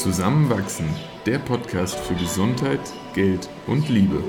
Zusammenwachsen, 0.00 0.86
der 1.26 1.38
Podcast 1.38 1.94
für 1.94 2.14
Gesundheit, 2.14 2.80
Geld 3.12 3.50
und 3.66 3.86
Liebe. 3.90 4.24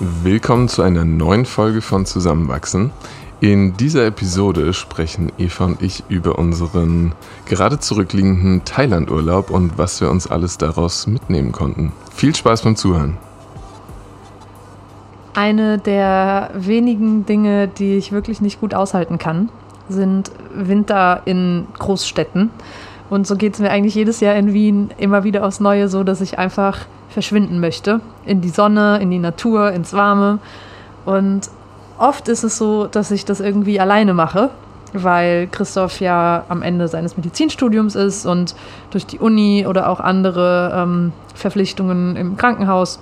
Willkommen 0.00 0.66
zu 0.66 0.82
einer 0.82 1.04
neuen 1.04 1.46
Folge 1.46 1.80
von 1.80 2.06
Zusammenwachsen. 2.06 2.90
In 3.40 3.76
dieser 3.76 4.06
Episode 4.06 4.74
sprechen 4.74 5.30
Eva 5.38 5.66
und 5.66 5.80
ich 5.80 6.02
über 6.08 6.40
unseren 6.40 7.14
gerade 7.46 7.78
zurückliegenden 7.78 8.64
Thailand-Urlaub 8.64 9.50
und 9.50 9.78
was 9.78 10.00
wir 10.00 10.10
uns 10.10 10.26
alles 10.26 10.58
daraus 10.58 11.06
mitnehmen 11.06 11.52
konnten. 11.52 11.92
Viel 12.12 12.34
Spaß 12.34 12.62
beim 12.62 12.74
Zuhören. 12.74 13.16
Eine 15.40 15.78
der 15.78 16.50
wenigen 16.52 17.24
Dinge, 17.24 17.66
die 17.66 17.96
ich 17.96 18.12
wirklich 18.12 18.42
nicht 18.42 18.60
gut 18.60 18.74
aushalten 18.74 19.16
kann, 19.16 19.48
sind 19.88 20.30
Winter 20.54 21.22
in 21.24 21.66
Großstädten. 21.78 22.50
Und 23.08 23.26
so 23.26 23.36
geht 23.36 23.54
es 23.54 23.58
mir 23.58 23.70
eigentlich 23.70 23.94
jedes 23.94 24.20
Jahr 24.20 24.34
in 24.34 24.52
Wien 24.52 24.90
immer 24.98 25.24
wieder 25.24 25.46
aufs 25.46 25.58
Neue 25.58 25.88
so, 25.88 26.04
dass 26.04 26.20
ich 26.20 26.38
einfach 26.38 26.80
verschwinden 27.08 27.58
möchte. 27.58 28.02
In 28.26 28.42
die 28.42 28.50
Sonne, 28.50 28.98
in 29.00 29.10
die 29.10 29.18
Natur, 29.18 29.72
ins 29.72 29.94
Warme. 29.94 30.40
Und 31.06 31.48
oft 31.96 32.28
ist 32.28 32.44
es 32.44 32.58
so, 32.58 32.84
dass 32.84 33.10
ich 33.10 33.24
das 33.24 33.40
irgendwie 33.40 33.80
alleine 33.80 34.12
mache, 34.12 34.50
weil 34.92 35.46
Christoph 35.46 36.00
ja 36.00 36.44
am 36.50 36.60
Ende 36.60 36.86
seines 36.86 37.16
Medizinstudiums 37.16 37.94
ist 37.94 38.26
und 38.26 38.54
durch 38.90 39.06
die 39.06 39.18
Uni 39.18 39.66
oder 39.66 39.88
auch 39.88 40.00
andere 40.00 40.70
ähm, 40.76 41.12
Verpflichtungen 41.34 42.16
im 42.16 42.36
Krankenhaus 42.36 42.98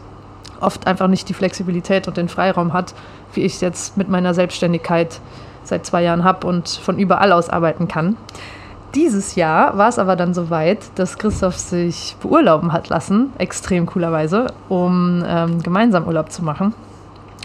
oft 0.60 0.86
einfach 0.86 1.08
nicht 1.08 1.28
die 1.28 1.34
Flexibilität 1.34 2.08
und 2.08 2.16
den 2.16 2.28
Freiraum 2.28 2.72
hat, 2.72 2.94
wie 3.34 3.42
ich 3.42 3.54
es 3.54 3.60
jetzt 3.60 3.96
mit 3.96 4.08
meiner 4.08 4.34
Selbstständigkeit 4.34 5.20
seit 5.64 5.84
zwei 5.86 6.02
Jahren 6.02 6.24
habe 6.24 6.46
und 6.46 6.68
von 6.68 6.98
überall 6.98 7.32
aus 7.32 7.50
arbeiten 7.50 7.88
kann. 7.88 8.16
Dieses 8.94 9.34
Jahr 9.34 9.76
war 9.76 9.88
es 9.88 9.98
aber 9.98 10.16
dann 10.16 10.32
so 10.32 10.48
weit, 10.48 10.78
dass 10.94 11.18
Christoph 11.18 11.58
sich 11.58 12.16
beurlauben 12.20 12.72
hat 12.72 12.88
lassen, 12.88 13.32
extrem 13.36 13.84
coolerweise, 13.84 14.46
um 14.70 15.22
ähm, 15.26 15.62
gemeinsam 15.62 16.06
Urlaub 16.06 16.32
zu 16.32 16.42
machen. 16.42 16.72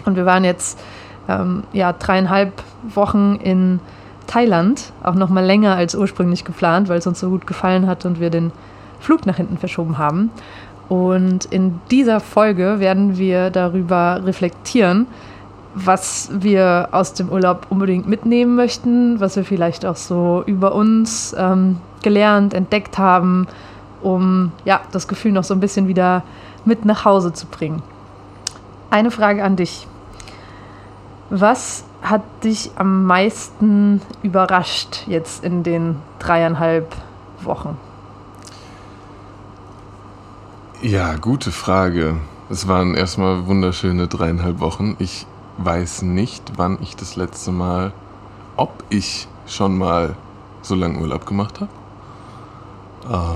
Und 0.06 0.16
wir 0.16 0.24
waren 0.24 0.44
jetzt 0.44 0.80
ähm, 1.28 1.64
ja, 1.72 1.92
dreieinhalb 1.92 2.62
Wochen 2.94 3.36
in 3.36 3.80
Thailand, 4.26 4.92
auch 5.02 5.14
noch 5.14 5.28
mal 5.28 5.44
länger 5.44 5.76
als 5.76 5.94
ursprünglich 5.94 6.44
geplant, 6.44 6.88
weil 6.88 6.98
es 6.98 7.06
uns 7.06 7.20
so 7.20 7.28
gut 7.28 7.46
gefallen 7.46 7.86
hat 7.86 8.06
und 8.06 8.20
wir 8.20 8.30
den 8.30 8.50
Flug 9.00 9.26
nach 9.26 9.36
hinten 9.36 9.58
verschoben 9.58 9.98
haben. 9.98 10.30
Und 10.88 11.46
in 11.46 11.80
dieser 11.90 12.20
Folge 12.20 12.78
werden 12.78 13.16
wir 13.16 13.50
darüber 13.50 14.20
reflektieren, 14.24 15.06
was 15.74 16.30
wir 16.32 16.88
aus 16.92 17.14
dem 17.14 17.30
Urlaub 17.30 17.66
unbedingt 17.70 18.06
mitnehmen 18.06 18.54
möchten, 18.54 19.18
was 19.18 19.36
wir 19.36 19.44
vielleicht 19.44 19.84
auch 19.84 19.96
so 19.96 20.44
über 20.46 20.74
uns 20.74 21.34
ähm, 21.36 21.78
gelernt, 22.02 22.54
entdeckt 22.54 22.98
haben, 22.98 23.48
um 24.02 24.52
ja, 24.64 24.82
das 24.92 25.08
Gefühl 25.08 25.32
noch 25.32 25.44
so 25.44 25.54
ein 25.54 25.60
bisschen 25.60 25.88
wieder 25.88 26.22
mit 26.64 26.84
nach 26.84 27.04
Hause 27.04 27.32
zu 27.32 27.46
bringen. 27.46 27.82
Eine 28.90 29.10
Frage 29.10 29.42
an 29.42 29.56
dich. 29.56 29.88
Was 31.30 31.84
hat 32.02 32.22
dich 32.44 32.70
am 32.76 33.06
meisten 33.06 34.02
überrascht 34.22 35.06
jetzt 35.06 35.42
in 35.42 35.62
den 35.62 35.96
dreieinhalb 36.18 36.94
Wochen? 37.40 37.76
Ja, 40.82 41.14
gute 41.16 41.52
Frage. 41.52 42.16
Es 42.50 42.68
waren 42.68 42.94
erstmal 42.94 43.46
wunderschöne 43.46 44.06
dreieinhalb 44.06 44.60
Wochen. 44.60 44.96
Ich 44.98 45.26
weiß 45.56 46.02
nicht, 46.02 46.42
wann 46.56 46.78
ich 46.82 46.96
das 46.96 47.16
letzte 47.16 47.52
Mal, 47.52 47.92
ob 48.56 48.84
ich 48.90 49.28
schon 49.46 49.78
mal 49.78 50.16
so 50.62 50.74
lange 50.74 50.98
Urlaub 50.98 51.26
gemacht 51.26 51.60
habe. 51.60 51.70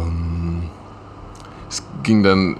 Ähm, 0.02 0.64
es 1.70 1.82
ging 2.02 2.22
dann 2.22 2.58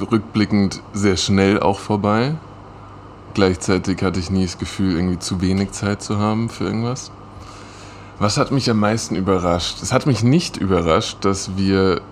rückblickend 0.00 0.82
sehr 0.92 1.16
schnell 1.16 1.58
auch 1.58 1.80
vorbei. 1.80 2.36
Gleichzeitig 3.34 4.02
hatte 4.02 4.20
ich 4.20 4.30
nie 4.30 4.44
das 4.44 4.58
Gefühl, 4.58 4.94
irgendwie 4.94 5.18
zu 5.18 5.40
wenig 5.40 5.72
Zeit 5.72 6.02
zu 6.02 6.18
haben 6.18 6.48
für 6.48 6.64
irgendwas. 6.64 7.10
Was 8.20 8.36
hat 8.36 8.50
mich 8.52 8.70
am 8.70 8.78
meisten 8.78 9.16
überrascht? 9.16 9.82
Es 9.82 9.92
hat 9.92 10.06
mich 10.06 10.22
nicht 10.22 10.56
überrascht, 10.58 11.24
dass 11.24 11.56
wir 11.56 12.02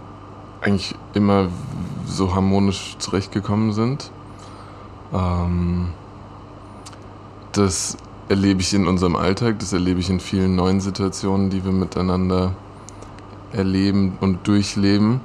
eigentlich 0.66 0.94
immer 1.14 1.48
so 2.06 2.34
harmonisch 2.34 2.96
zurechtgekommen 2.98 3.72
sind. 3.72 4.10
Ähm, 5.14 5.88
das 7.52 7.96
erlebe 8.28 8.60
ich 8.60 8.74
in 8.74 8.88
unserem 8.88 9.14
Alltag, 9.14 9.60
das 9.60 9.72
erlebe 9.72 10.00
ich 10.00 10.10
in 10.10 10.18
vielen 10.18 10.56
neuen 10.56 10.80
Situationen, 10.80 11.50
die 11.50 11.64
wir 11.64 11.72
miteinander 11.72 12.52
erleben 13.52 14.18
und 14.20 14.46
durchleben. 14.48 15.20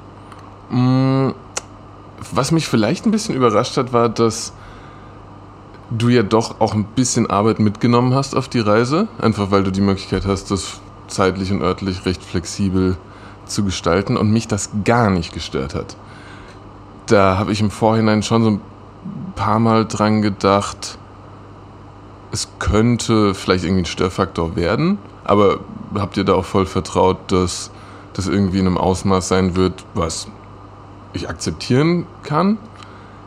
Mm, 0.69 1.29
was 2.31 2.51
mich 2.51 2.67
vielleicht 2.67 3.05
ein 3.05 3.11
bisschen 3.11 3.35
überrascht 3.35 3.77
hat, 3.77 3.91
war, 3.93 4.09
dass 4.09 4.53
du 5.89 6.09
ja 6.09 6.21
doch 6.21 6.61
auch 6.61 6.75
ein 6.75 6.85
bisschen 6.85 7.29
Arbeit 7.29 7.59
mitgenommen 7.59 8.13
hast 8.13 8.35
auf 8.35 8.47
die 8.47 8.59
Reise, 8.59 9.07
einfach 9.17 9.49
weil 9.49 9.63
du 9.63 9.71
die 9.71 9.81
Möglichkeit 9.81 10.25
hast, 10.25 10.51
das 10.51 10.79
zeitlich 11.07 11.51
und 11.51 11.61
örtlich 11.61 12.05
recht 12.05 12.23
flexibel 12.23 12.93
zu 12.93 13.10
gestalten 13.63 14.17
und 14.17 14.31
mich 14.31 14.47
das 14.47 14.69
gar 14.85 15.09
nicht 15.09 15.33
gestört 15.33 15.75
hat. 15.75 15.95
Da 17.07 17.37
habe 17.37 17.51
ich 17.51 17.61
im 17.61 17.71
Vorhinein 17.71 18.23
schon 18.23 18.43
so 18.43 18.49
ein 18.51 18.61
paar 19.35 19.59
Mal 19.59 19.85
dran 19.85 20.21
gedacht, 20.21 20.97
es 22.31 22.47
könnte 22.59 23.33
vielleicht 23.33 23.65
irgendwie 23.65 23.83
ein 23.83 23.85
Störfaktor 23.85 24.55
werden, 24.55 24.97
aber 25.23 25.59
habt 25.95 26.17
ihr 26.17 26.23
da 26.23 26.33
auch 26.33 26.45
voll 26.45 26.65
vertraut, 26.65 27.17
dass 27.31 27.71
das 28.13 28.27
irgendwie 28.27 28.59
in 28.59 28.67
einem 28.67 28.77
Ausmaß 28.77 29.27
sein 29.27 29.55
wird, 29.55 29.85
was 29.93 30.27
ich 31.13 31.29
akzeptieren 31.29 32.05
kann? 32.23 32.57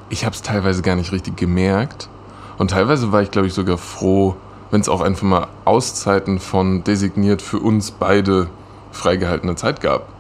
Ich 0.09 0.25
habe 0.25 0.35
es 0.35 0.43
teilweise 0.43 0.83
gar 0.83 0.97
nicht 0.97 1.13
richtig 1.13 1.37
gemerkt 1.37 2.09
und 2.57 2.71
teilweise 2.71 3.13
war 3.13 3.23
ich, 3.23 3.31
glaube 3.31 3.47
ich, 3.47 3.55
sogar 3.55 3.79
froh, 3.79 4.37
wenn 4.71 4.81
es 4.81 4.89
auch 4.89 5.01
einfach 5.01 5.25
mal 5.25 5.49
Auszeiten 5.65 6.39
von 6.39 6.85
designiert 6.85 7.43
für 7.43 7.59
uns 7.59 7.91
beide 7.91 8.49
freigehaltene 8.93 9.57
Zeit 9.57 9.81
gab. 9.81 10.14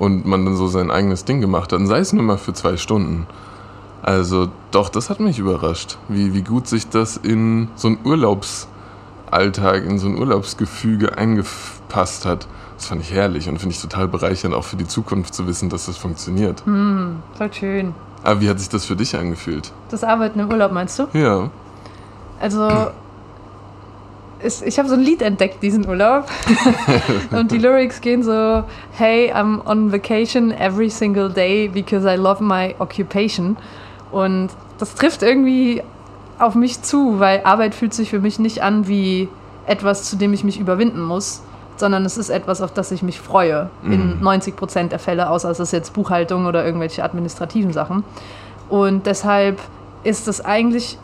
Und 0.00 0.26
man 0.26 0.44
dann 0.44 0.56
so 0.56 0.66
sein 0.66 0.90
eigenes 0.90 1.24
Ding 1.24 1.40
gemacht 1.40 1.72
hat. 1.72 1.78
Und 1.78 1.86
sei 1.86 1.98
es 1.98 2.12
nur 2.12 2.24
mal 2.24 2.38
für 2.38 2.52
zwei 2.52 2.76
Stunden. 2.76 3.28
Also 4.02 4.48
doch, 4.72 4.88
das 4.88 5.10
hat 5.10 5.20
mich 5.20 5.38
überrascht, 5.38 5.98
wie, 6.08 6.34
wie 6.34 6.42
gut 6.42 6.66
sich 6.66 6.88
das 6.88 7.16
in 7.16 7.68
so 7.76 7.88
einen 7.88 7.98
Urlaubsalltag, 8.02 9.84
in 9.84 9.98
so 9.98 10.08
ein 10.08 10.18
Urlaubsgefüge 10.18 11.16
eingepasst 11.18 12.24
hat. 12.24 12.48
Das 12.76 12.86
fand 12.86 13.02
ich 13.02 13.12
herrlich 13.12 13.46
und 13.48 13.58
finde 13.58 13.74
ich 13.74 13.82
total 13.82 14.08
bereichernd, 14.08 14.54
auch 14.54 14.64
für 14.64 14.76
die 14.76 14.88
Zukunft 14.88 15.34
zu 15.34 15.46
wissen, 15.46 15.68
dass 15.68 15.84
das 15.84 15.98
funktioniert. 15.98 16.64
Hm, 16.64 17.16
voll 17.36 17.52
schön. 17.52 17.94
Aber 18.22 18.40
wie 18.40 18.48
hat 18.48 18.58
sich 18.58 18.70
das 18.70 18.86
für 18.86 18.96
dich 18.96 19.16
angefühlt? 19.16 19.70
Das 19.90 20.02
Arbeiten 20.02 20.40
im 20.40 20.48
Urlaub 20.48 20.72
meinst 20.72 20.98
du? 20.98 21.06
Ja. 21.12 21.50
Also, 22.40 22.90
ist, 24.42 24.62
ich 24.62 24.78
habe 24.78 24.88
so 24.88 24.94
ein 24.94 25.00
Lied 25.00 25.22
entdeckt 25.22 25.62
diesen 25.62 25.88
Urlaub. 25.88 26.26
und 27.30 27.50
die 27.50 27.58
Lyrics 27.58 28.00
gehen 28.00 28.22
so: 28.22 28.64
Hey, 28.92 29.32
I'm 29.32 29.64
on 29.66 29.92
vacation 29.92 30.50
every 30.52 30.90
single 30.90 31.30
day 31.30 31.68
because 31.68 32.06
I 32.06 32.16
love 32.16 32.42
my 32.42 32.74
occupation. 32.78 33.56
Und 34.10 34.50
das 34.78 34.94
trifft 34.94 35.22
irgendwie 35.22 35.82
auf 36.38 36.54
mich 36.54 36.82
zu, 36.82 37.18
weil 37.20 37.42
Arbeit 37.44 37.74
fühlt 37.74 37.94
sich 37.94 38.10
für 38.10 38.18
mich 38.20 38.38
nicht 38.38 38.62
an 38.62 38.88
wie 38.88 39.28
etwas, 39.66 40.04
zu 40.08 40.16
dem 40.16 40.32
ich 40.32 40.42
mich 40.42 40.58
überwinden 40.58 41.02
muss, 41.02 41.42
sondern 41.76 42.04
es 42.04 42.16
ist 42.16 42.30
etwas, 42.30 42.62
auf 42.62 42.72
das 42.72 42.90
ich 42.90 43.02
mich 43.02 43.20
freue. 43.20 43.70
In 43.84 44.16
Mhm. 44.16 44.22
90 44.22 44.56
Prozent 44.56 44.92
der 44.92 44.98
Fälle, 44.98 45.30
außer 45.30 45.50
es 45.50 45.60
ist 45.60 45.72
jetzt 45.72 45.92
Buchhaltung 45.92 46.46
oder 46.46 46.64
irgendwelche 46.64 47.04
administrativen 47.04 47.72
Sachen. 47.72 48.04
Und 48.68 49.06
deshalb 49.06 49.60
ist 50.02 50.28
es 50.28 50.44
eigentlich 50.44 50.98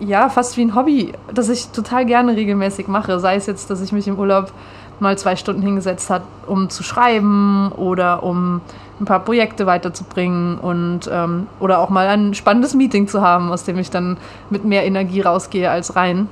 ja 0.00 0.28
fast 0.28 0.56
wie 0.56 0.62
ein 0.62 0.74
Hobby, 0.74 1.12
das 1.32 1.48
ich 1.48 1.68
total 1.68 2.06
gerne 2.06 2.34
regelmäßig 2.34 2.88
mache. 2.88 3.20
Sei 3.20 3.36
es 3.36 3.46
jetzt, 3.46 3.70
dass 3.70 3.80
ich 3.80 3.92
mich 3.92 4.08
im 4.08 4.18
Urlaub 4.18 4.52
mal 4.98 5.16
zwei 5.16 5.36
Stunden 5.36 5.62
hingesetzt 5.62 6.10
habe, 6.10 6.24
um 6.46 6.68
zu 6.68 6.82
schreiben 6.82 7.72
oder 7.72 8.22
um 8.22 8.60
ein 9.00 9.06
paar 9.06 9.20
Projekte 9.20 9.66
weiterzubringen 9.66 10.58
und 10.58 11.08
ähm, 11.10 11.46
oder 11.58 11.78
auch 11.78 11.88
mal 11.88 12.06
ein 12.06 12.34
spannendes 12.34 12.74
Meeting 12.74 13.08
zu 13.08 13.22
haben, 13.22 13.50
aus 13.50 13.64
dem 13.64 13.78
ich 13.78 13.90
dann 13.90 14.18
mit 14.50 14.64
mehr 14.64 14.84
Energie 14.84 15.22
rausgehe 15.22 15.70
als 15.70 15.96
rein. 15.96 16.28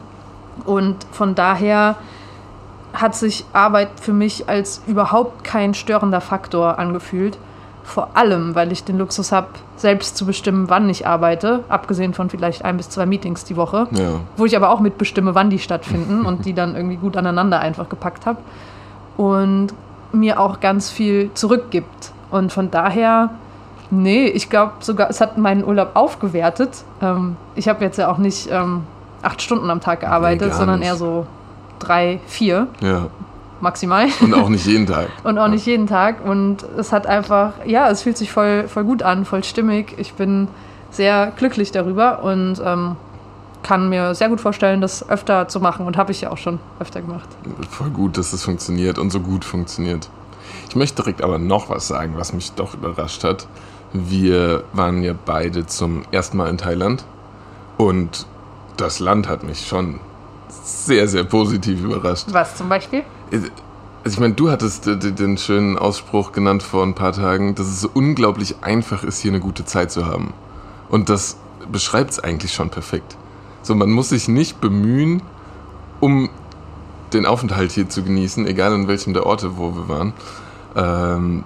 Und 0.67 0.97
von 1.12 1.35
daher 1.35 1.97
hat 2.93 3.14
sich 3.14 3.44
Arbeit 3.53 3.88
für 4.00 4.12
mich 4.12 4.49
als 4.49 4.82
überhaupt 4.87 5.44
kein 5.44 5.73
störender 5.73 6.21
Faktor 6.21 6.79
angefühlt. 6.79 7.38
Vor 7.88 8.11
allem, 8.14 8.55
weil 8.55 8.70
ich 8.70 8.85
den 8.85 8.99
Luxus 8.99 9.32
habe, 9.32 9.46
selbst 9.76 10.17
zu 10.19 10.26
bestimmen, 10.26 10.69
wann 10.69 10.90
ich 10.90 11.06
arbeite, 11.06 11.64
abgesehen 11.70 12.12
von 12.12 12.29
vielleicht 12.29 12.62
ein 12.64 12.76
bis 12.76 12.90
zwei 12.90 13.06
Meetings 13.06 13.44
die 13.44 13.56
Woche, 13.56 13.87
Ja. 13.93 14.20
wo 14.37 14.44
ich 14.44 14.55
aber 14.56 14.69
auch 14.70 14.81
mitbestimme, 14.81 15.35
wann 15.35 15.49
die 15.49 15.58
stattfinden 15.58 16.26
und 16.26 16.44
die 16.44 16.52
dann 16.52 16.76
irgendwie 16.76 16.96
gut 16.96 17.17
aneinander 17.17 17.61
einfach 17.61 17.88
gepackt 17.88 18.26
habe. 18.26 18.38
Und 19.17 19.69
mir 20.12 20.38
auch 20.38 20.61
ganz 20.61 20.90
viel 20.90 21.31
zurückgibt. 21.35 22.12
Und 22.31 22.52
von 22.52 22.70
daher 22.70 23.31
Nee, 23.90 24.26
ich 24.26 24.50
glaube 24.50 24.73
sogar, 24.81 25.08
es 25.08 25.19
hat 25.23 25.38
meinen 25.38 25.64
Urlaub 25.64 25.93
aufgewertet. 25.94 26.85
Ähm, 27.00 27.37
ich 27.55 27.69
habe 27.70 27.82
jetzt 27.82 27.96
ja 27.96 28.11
auch 28.12 28.19
nicht 28.19 28.50
ähm, 28.52 28.82
acht 29.23 29.40
Stunden 29.40 29.70
am 29.70 29.81
Tag 29.81 30.00
gearbeitet, 30.00 30.49
Nee, 30.49 30.55
sondern 30.55 30.81
nicht. 30.81 30.88
eher 30.90 30.96
so 30.96 31.26
drei, 31.79 32.20
vier 32.26 32.67
Ja. 32.82 33.06
Maximal. 33.61 34.09
Und 34.21 34.35
auch 34.35 34.49
nicht 34.49 34.67
jeden 34.67 34.87
Tag. 34.87 35.09
Und 35.25 35.39
auch 35.39 35.49
nicht 35.49 35.67
jeden 35.67 35.87
Tag. 35.87 36.25
Und 36.25 36.65
es 36.77 36.93
hat 36.93 37.07
einfach, 37.07 37.53
ja, 37.65 37.91
es 37.91 38.03
fühlt 38.03 38.17
sich 38.17 38.33
voll, 38.33 38.69
voll 38.69 38.85
gut 38.85 39.03
an, 39.03 39.25
voll 39.25 39.45
stimmig. 39.45 39.95
Ich 39.99 40.15
bin 40.15 40.49
sehr 40.91 41.33
glücklich 41.37 41.71
darüber 41.71 42.23
und 42.23 42.63
ähm, 42.65 42.97
kann 43.63 43.91
mir 43.91 44.15
sehr 44.15 44.29
gut 44.29 44.41
vorstellen, 44.41 44.81
das 44.81 45.09
öfter 45.09 45.49
zu 45.49 45.61
machen. 45.61 45.87
Und 45.87 45.97
habe 45.97 46.13
ich 46.13 46.21
ja 46.21 46.31
auch 46.31 46.39
schon 46.39 46.59
öfter 46.81 47.01
gemacht. 47.01 47.29
Voll 47.71 47.91
gut, 47.91 48.17
dass 48.17 48.33
es 48.33 48.45
funktioniert 48.45 48.99
und 48.99 49.11
so 49.11 49.21
gut 49.21 49.45
funktioniert. 49.45 50.09
Ich 50.69 50.77
möchte 50.77 51.03
direkt 51.03 51.23
aber 51.23 51.39
noch 51.39 51.69
was 51.69 51.89
sagen, 51.89 52.15
was 52.17 52.33
mich 52.33 52.53
doch 52.53 52.75
überrascht 52.75 53.25
hat. 53.25 53.47
Wir 53.93 54.65
waren 54.73 55.03
ja 55.03 55.15
beide 55.25 55.67
zum 55.67 56.03
ersten 56.11 56.37
Mal 56.37 56.51
in 56.51 56.59
Thailand 56.59 57.05
und 57.79 58.27
das 58.77 58.99
Land 59.01 59.29
hat 59.29 59.45
mich 59.45 59.67
schon 59.67 60.01
sehr, 60.63 61.09
sehr 61.09 61.25
positiv 61.25 61.83
überrascht. 61.83 62.27
Was 62.31 62.57
zum 62.57 62.69
Beispiel? 62.69 63.03
Also 63.31 63.49
ich 64.05 64.21
meine, 64.21 64.35
du 64.35 64.51
hattest 64.51 64.87
äh, 64.87 64.97
den 64.97 65.39
schönen 65.39 65.79
Ausspruch 65.79 66.33
genannt 66.33 66.63
vor 66.63 66.83
ein 66.83 66.95
paar 66.95 67.13
Tagen, 67.13 67.55
dass 67.55 67.67
es 67.67 67.81
so 67.81 67.91
unglaublich 67.93 68.57
einfach 68.63 69.05
ist, 69.05 69.19
hier 69.21 69.31
eine 69.31 69.41
gute 69.41 69.65
Zeit 69.65 69.91
zu 69.91 70.07
haben. 70.07 70.33
Und 70.89 71.09
das 71.09 71.37
beschreibt 71.71 72.13
es 72.13 72.21
eigentlich 72.21 72.53
schon 72.53 72.71
perfekt. 72.71 73.17
So, 73.63 73.75
man 73.75 73.91
muss 73.91 74.11
sich 74.11 74.29
nicht 74.29 74.61
bemühen, 74.61 75.23
um 76.01 76.31
den 77.13 77.27
Aufenthalt 77.27 77.73
hier 77.73 77.89
zu 77.89 78.03
genießen, 78.03 78.47
egal 78.47 78.75
in 78.75 78.89
welchem 78.89 79.15
der 79.15 79.27
Orte, 79.27 79.57
wo 79.59 79.75
wir 79.75 79.89
waren. 79.89 80.13
Ähm, 80.77 81.45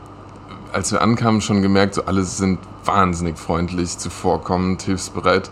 als 0.72 0.92
wir 0.92 1.02
ankamen, 1.02 1.40
schon 1.40 1.62
gemerkt, 1.62 1.94
so 1.94 2.04
alle 2.04 2.22
sind 2.22 2.58
wahnsinnig 2.84 3.38
freundlich, 3.38 3.98
zuvorkommend, 3.98 4.82
hilfsbereit. 4.82 5.50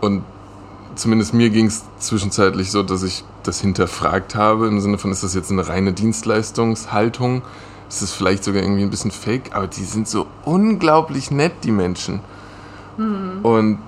Und 0.00 0.24
zumindest 0.94 1.34
mir 1.34 1.50
ging 1.50 1.66
es 1.66 1.84
zwischenzeitlich 1.98 2.70
so, 2.70 2.82
dass 2.82 3.02
ich 3.02 3.24
das 3.42 3.60
hinterfragt 3.60 4.34
habe, 4.34 4.66
im 4.66 4.80
Sinne 4.80 4.98
von, 4.98 5.12
ist 5.12 5.22
das 5.22 5.34
jetzt 5.34 5.50
eine 5.50 5.68
reine 5.68 5.92
Dienstleistungshaltung? 5.92 7.42
Ist 7.88 8.02
das 8.02 8.12
vielleicht 8.12 8.44
sogar 8.44 8.62
irgendwie 8.62 8.82
ein 8.82 8.90
bisschen 8.90 9.10
fake? 9.10 9.54
Aber 9.54 9.66
die 9.66 9.84
sind 9.84 10.08
so 10.08 10.26
unglaublich 10.44 11.30
nett, 11.30 11.52
die 11.62 11.70
Menschen. 11.70 12.20
Und 13.42 13.78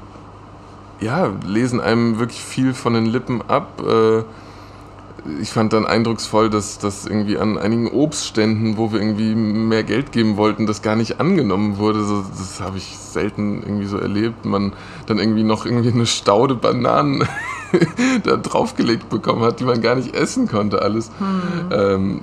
ja, 1.00 1.32
lesen 1.46 1.80
einem 1.80 2.18
wirklich 2.18 2.40
viel 2.40 2.74
von 2.74 2.94
den 2.94 3.06
Lippen 3.06 3.42
ab. 3.48 3.80
Äh, 3.80 4.22
ich 5.40 5.50
fand 5.50 5.72
dann 5.72 5.86
eindrucksvoll, 5.86 6.50
dass 6.50 6.78
das 6.78 7.06
irgendwie 7.06 7.38
an 7.38 7.58
einigen 7.58 7.88
Obstständen, 7.88 8.76
wo 8.76 8.92
wir 8.92 9.00
irgendwie 9.00 9.34
mehr 9.34 9.82
Geld 9.82 10.12
geben 10.12 10.36
wollten, 10.36 10.66
das 10.66 10.82
gar 10.82 10.96
nicht 10.96 11.20
angenommen 11.20 11.78
wurde. 11.78 12.04
So, 12.04 12.24
das 12.36 12.60
habe 12.60 12.78
ich 12.78 12.96
selten 12.98 13.62
irgendwie 13.62 13.86
so 13.86 13.98
erlebt. 13.98 14.44
Man 14.44 14.72
dann 15.06 15.18
irgendwie 15.18 15.42
noch 15.42 15.66
irgendwie 15.66 15.92
eine 15.92 16.06
Staude 16.06 16.54
Bananen 16.54 17.26
da 18.24 18.36
draufgelegt 18.36 19.08
bekommen 19.08 19.42
hat, 19.42 19.60
die 19.60 19.64
man 19.64 19.80
gar 19.80 19.94
nicht 19.94 20.14
essen 20.14 20.48
konnte, 20.48 20.82
alles. 20.82 21.10
Ähm, 21.70 22.22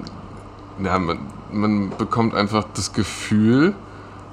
ja, 0.84 1.00
man, 1.00 1.20
man 1.52 1.90
bekommt 1.98 2.34
einfach 2.34 2.66
das 2.74 2.94
Gefühl, 2.94 3.74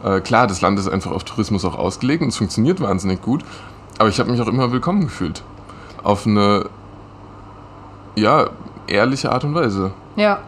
äh, 0.03 0.21
klar, 0.21 0.47
das 0.47 0.61
Land 0.61 0.79
ist 0.79 0.89
einfach 0.89 1.11
auf 1.11 1.25
Tourismus 1.25 1.65
auch 1.65 1.79
ausgelegt 1.79 2.23
und 2.23 2.29
es 2.29 2.37
funktioniert 2.37 2.81
wahnsinnig 2.81 3.21
gut, 3.23 3.45
aber 3.99 4.09
ich 4.09 4.19
habe 4.19 4.31
mich 4.31 4.41
auch 4.41 4.49
immer 4.49 4.73
willkommen 4.73 5.03
gefühlt. 5.03 5.43
Auf 6.03 6.27
eine, 6.27 6.67
ja, 8.17 8.51
ehrliche 8.87 9.31
Art 9.33 9.45
und 9.45 9.55
Weise. 9.55 9.93
Ja, 10.17 10.39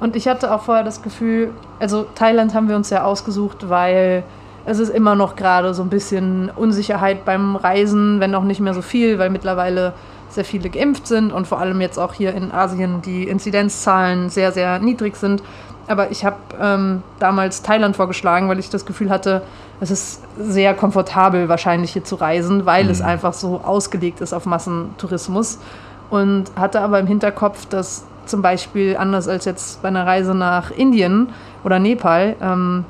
und 0.00 0.16
ich 0.16 0.28
hatte 0.28 0.52
auch 0.52 0.62
vorher 0.62 0.84
das 0.84 1.02
Gefühl, 1.02 1.52
also 1.80 2.06
Thailand 2.14 2.54
haben 2.54 2.68
wir 2.68 2.76
uns 2.76 2.90
ja 2.90 3.04
ausgesucht, 3.04 3.68
weil 3.68 4.24
es 4.64 4.78
ist 4.78 4.90
immer 4.90 5.14
noch 5.14 5.36
gerade 5.36 5.74
so 5.74 5.82
ein 5.82 5.90
bisschen 5.90 6.50
Unsicherheit 6.54 7.24
beim 7.24 7.56
Reisen, 7.56 8.20
wenn 8.20 8.34
auch 8.34 8.42
nicht 8.42 8.60
mehr 8.60 8.74
so 8.74 8.82
viel, 8.82 9.18
weil 9.18 9.30
mittlerweile 9.30 9.94
sehr 10.28 10.44
viele 10.44 10.68
geimpft 10.70 11.06
sind 11.06 11.32
und 11.32 11.46
vor 11.46 11.60
allem 11.60 11.80
jetzt 11.80 11.98
auch 11.98 12.12
hier 12.12 12.34
in 12.34 12.50
Asien 12.50 13.00
die 13.00 13.24
Inzidenzzahlen 13.28 14.28
sehr, 14.28 14.52
sehr 14.52 14.80
niedrig 14.80 15.16
sind. 15.16 15.42
Aber 15.88 16.10
ich 16.10 16.24
habe 16.24 16.36
ähm, 16.60 17.02
damals 17.20 17.62
Thailand 17.62 17.94
vorgeschlagen, 17.94 18.48
weil 18.48 18.58
ich 18.58 18.68
das 18.68 18.86
Gefühl 18.86 19.08
hatte, 19.08 19.42
es 19.80 19.92
ist 19.92 20.22
sehr 20.36 20.74
komfortabel 20.74 21.48
wahrscheinlich 21.48 21.92
hier 21.92 22.02
zu 22.02 22.16
reisen, 22.16 22.66
weil 22.66 22.90
es 22.90 23.00
einfach 23.00 23.34
so 23.34 23.60
ausgelegt 23.62 24.20
ist 24.20 24.32
auf 24.32 24.46
Massentourismus. 24.46 25.58
Und 26.10 26.44
hatte 26.56 26.80
aber 26.80 27.00
im 27.00 27.06
Hinterkopf, 27.06 27.66
dass 27.66 28.04
zum 28.26 28.42
Beispiel 28.42 28.96
anders 28.96 29.28
als 29.28 29.44
jetzt 29.44 29.82
bei 29.82 29.88
einer 29.88 30.06
Reise 30.06 30.34
nach 30.34 30.70
Indien 30.70 31.28
oder 31.64 31.78
Nepal, 31.78 32.36
ähm, 32.40 32.84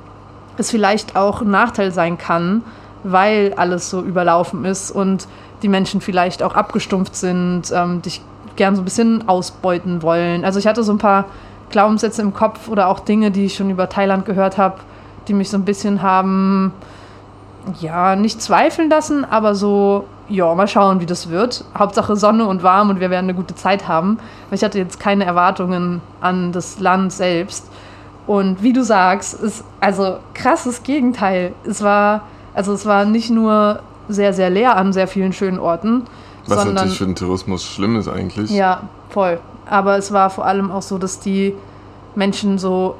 es 0.58 0.70
vielleicht 0.70 1.16
auch 1.16 1.42
ein 1.42 1.50
Nachteil 1.50 1.92
sein 1.92 2.18
kann, 2.18 2.62
weil 3.04 3.54
alles 3.56 3.90
so 3.90 4.02
überlaufen 4.02 4.64
ist 4.64 4.90
und 4.90 5.28
die 5.62 5.68
Menschen 5.68 6.00
vielleicht 6.00 6.42
auch 6.42 6.54
abgestumpft 6.54 7.14
sind, 7.14 7.64
ähm, 7.72 8.02
dich 8.02 8.20
gern 8.56 8.74
so 8.74 8.82
ein 8.82 8.84
bisschen 8.84 9.28
ausbeuten 9.28 10.02
wollen. 10.02 10.44
Also 10.44 10.58
ich 10.58 10.66
hatte 10.66 10.82
so 10.82 10.92
ein 10.92 10.98
paar 10.98 11.26
Glaubenssätze 11.70 12.22
im 12.22 12.32
Kopf 12.32 12.68
oder 12.68 12.88
auch 12.88 13.00
Dinge, 13.00 13.30
die 13.30 13.46
ich 13.46 13.54
schon 13.54 13.70
über 13.70 13.88
Thailand 13.88 14.24
gehört 14.24 14.58
habe, 14.58 14.76
die 15.28 15.34
mich 15.34 15.50
so 15.50 15.56
ein 15.56 15.64
bisschen 15.64 16.02
haben, 16.02 16.72
ja, 17.80 18.16
nicht 18.16 18.40
zweifeln 18.40 18.88
lassen, 18.88 19.24
aber 19.24 19.54
so, 19.54 20.04
ja, 20.28 20.54
mal 20.54 20.66
schauen, 20.68 21.00
wie 21.00 21.06
das 21.06 21.28
wird. 21.30 21.64
Hauptsache 21.78 22.16
Sonne 22.16 22.46
und 22.46 22.62
warm 22.62 22.90
und 22.90 23.00
wir 23.00 23.10
werden 23.10 23.26
eine 23.26 23.34
gute 23.34 23.54
Zeit 23.54 23.86
haben. 23.88 24.18
Weil 24.50 24.56
ich 24.58 24.64
hatte 24.64 24.78
jetzt 24.78 24.98
keine 24.98 25.24
Erwartungen 25.24 26.00
an 26.20 26.52
das 26.52 26.80
Land 26.80 27.12
selbst. 27.12 27.70
Und 28.26 28.62
wie 28.62 28.72
du 28.72 28.82
sagst, 28.82 29.34
ist 29.34 29.62
also 29.80 30.16
krasses 30.34 30.82
Gegenteil. 30.82 31.52
Es 31.64 31.82
war, 31.82 32.22
also 32.54 32.72
es 32.72 32.84
war 32.86 33.04
nicht 33.04 33.30
nur 33.30 33.80
sehr, 34.08 34.32
sehr 34.32 34.50
leer 34.50 34.76
an 34.76 34.92
sehr 34.92 35.06
vielen 35.08 35.32
schönen 35.32 35.58
Orten, 35.60 36.02
Was 36.46 36.56
sondern 36.58 36.74
natürlich 36.74 36.98
für 36.98 37.04
den 37.06 37.14
Tourismus 37.14 37.64
schlimm 37.64 37.96
ist 37.96 38.08
eigentlich. 38.08 38.50
ja, 38.50 38.82
voll. 39.10 39.38
Aber 39.68 39.96
es 39.96 40.12
war 40.12 40.30
vor 40.30 40.44
allem 40.46 40.70
auch 40.72 40.82
so, 40.82 40.98
dass 40.98 41.20
die 41.20 41.54
Menschen 42.16 42.58
so 42.58 42.96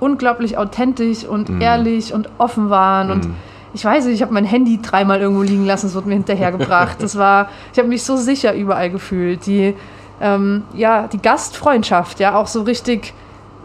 unglaublich 0.00 0.58
authentisch 0.58 1.24
und 1.24 1.48
Mhm. 1.48 1.60
ehrlich 1.60 2.12
und 2.14 2.28
offen 2.38 2.70
waren. 2.70 3.10
Und 3.10 3.26
Mhm. 3.28 3.34
Ich 3.74 3.84
weiß 3.84 4.06
nicht, 4.06 4.14
ich 4.14 4.22
habe 4.22 4.32
mein 4.32 4.44
Handy 4.44 4.80
dreimal 4.80 5.20
irgendwo 5.20 5.42
liegen 5.42 5.66
lassen, 5.66 5.86
es 5.86 5.94
wurde 5.94 6.08
mir 6.08 6.14
hinterhergebracht. 6.14 6.98
Das 7.02 7.16
war, 7.16 7.48
ich 7.72 7.78
habe 7.78 7.88
mich 7.88 8.02
so 8.02 8.16
sicher 8.16 8.54
überall 8.54 8.90
gefühlt. 8.90 9.46
Die, 9.46 9.74
ähm, 10.20 10.64
ja, 10.74 11.06
die 11.06 11.20
Gastfreundschaft, 11.20 12.20
ja, 12.20 12.34
auch 12.36 12.46
so 12.46 12.62
richtig 12.62 13.14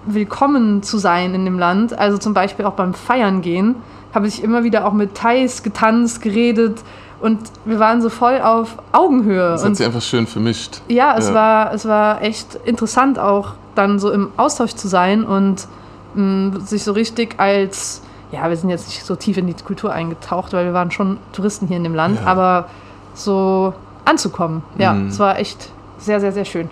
willkommen 0.06 0.84
zu 0.84 0.98
sein 0.98 1.34
in 1.34 1.46
dem 1.46 1.58
Land. 1.58 1.98
Also 1.98 2.18
zum 2.18 2.34
Beispiel 2.34 2.66
auch 2.66 2.74
beim 2.74 2.94
Feiern 2.94 3.42
gehen, 3.42 3.76
habe 4.14 4.28
ich 4.28 4.44
immer 4.44 4.64
wieder 4.64 4.86
auch 4.86 4.94
mit 4.94 5.16
Thais 5.16 5.64
getanzt, 5.64 6.22
geredet 6.22 6.82
und 7.22 7.40
wir 7.64 7.80
waren 7.80 8.02
so 8.02 8.10
voll 8.10 8.42
auf 8.42 8.78
Augenhöhe. 8.92 9.52
Das 9.52 9.64
und 9.64 9.70
hat 9.70 9.76
sich 9.78 9.86
einfach 9.86 10.02
schön 10.02 10.28
vermischt. 10.28 10.82
ja, 10.90 11.16
es, 11.18 11.30
Ja. 11.30 11.34
War, 11.34 11.74
es 11.74 11.88
war 11.88 12.22
echt 12.22 12.56
interessant 12.66 13.18
auch 13.18 13.54
dann 13.76 13.98
so 13.98 14.12
im 14.12 14.30
Austausch 14.38 14.76
zu 14.76 14.88
sein 14.88 15.24
und 15.24 15.68
mh, 16.16 16.60
sich 16.60 16.84
so 16.84 16.92
richtig 16.92 17.36
als, 17.40 18.02
ja, 18.34 18.50
wir 18.50 18.58
sind 18.58 18.70
jetzt 18.70 18.88
nicht 18.88 19.06
so 19.06 19.16
tief 19.16 19.38
in 19.38 19.48
die 19.48 19.54
Kultur 19.54 19.94
eingetaucht, 19.94 20.54
weil 20.54 20.66
wir 20.66 20.74
waren 20.74 20.92
schon 20.92 21.18
Touristen 21.32 21.68
hier 21.68 21.78
in 21.78 21.84
dem 21.84 21.96
Land, 21.96 22.20
Ja. 22.20 22.26
aber 22.26 22.68
so 23.14 23.74
anzukommen, 24.06 24.64
ja, 24.78 24.94
Mhm. 24.94 25.08
es 25.08 25.20
war 25.20 25.38
echt 25.40 25.70
sehr, 26.00 26.20
sehr, 26.20 26.32
sehr 26.32 26.46
schön. 26.46 26.70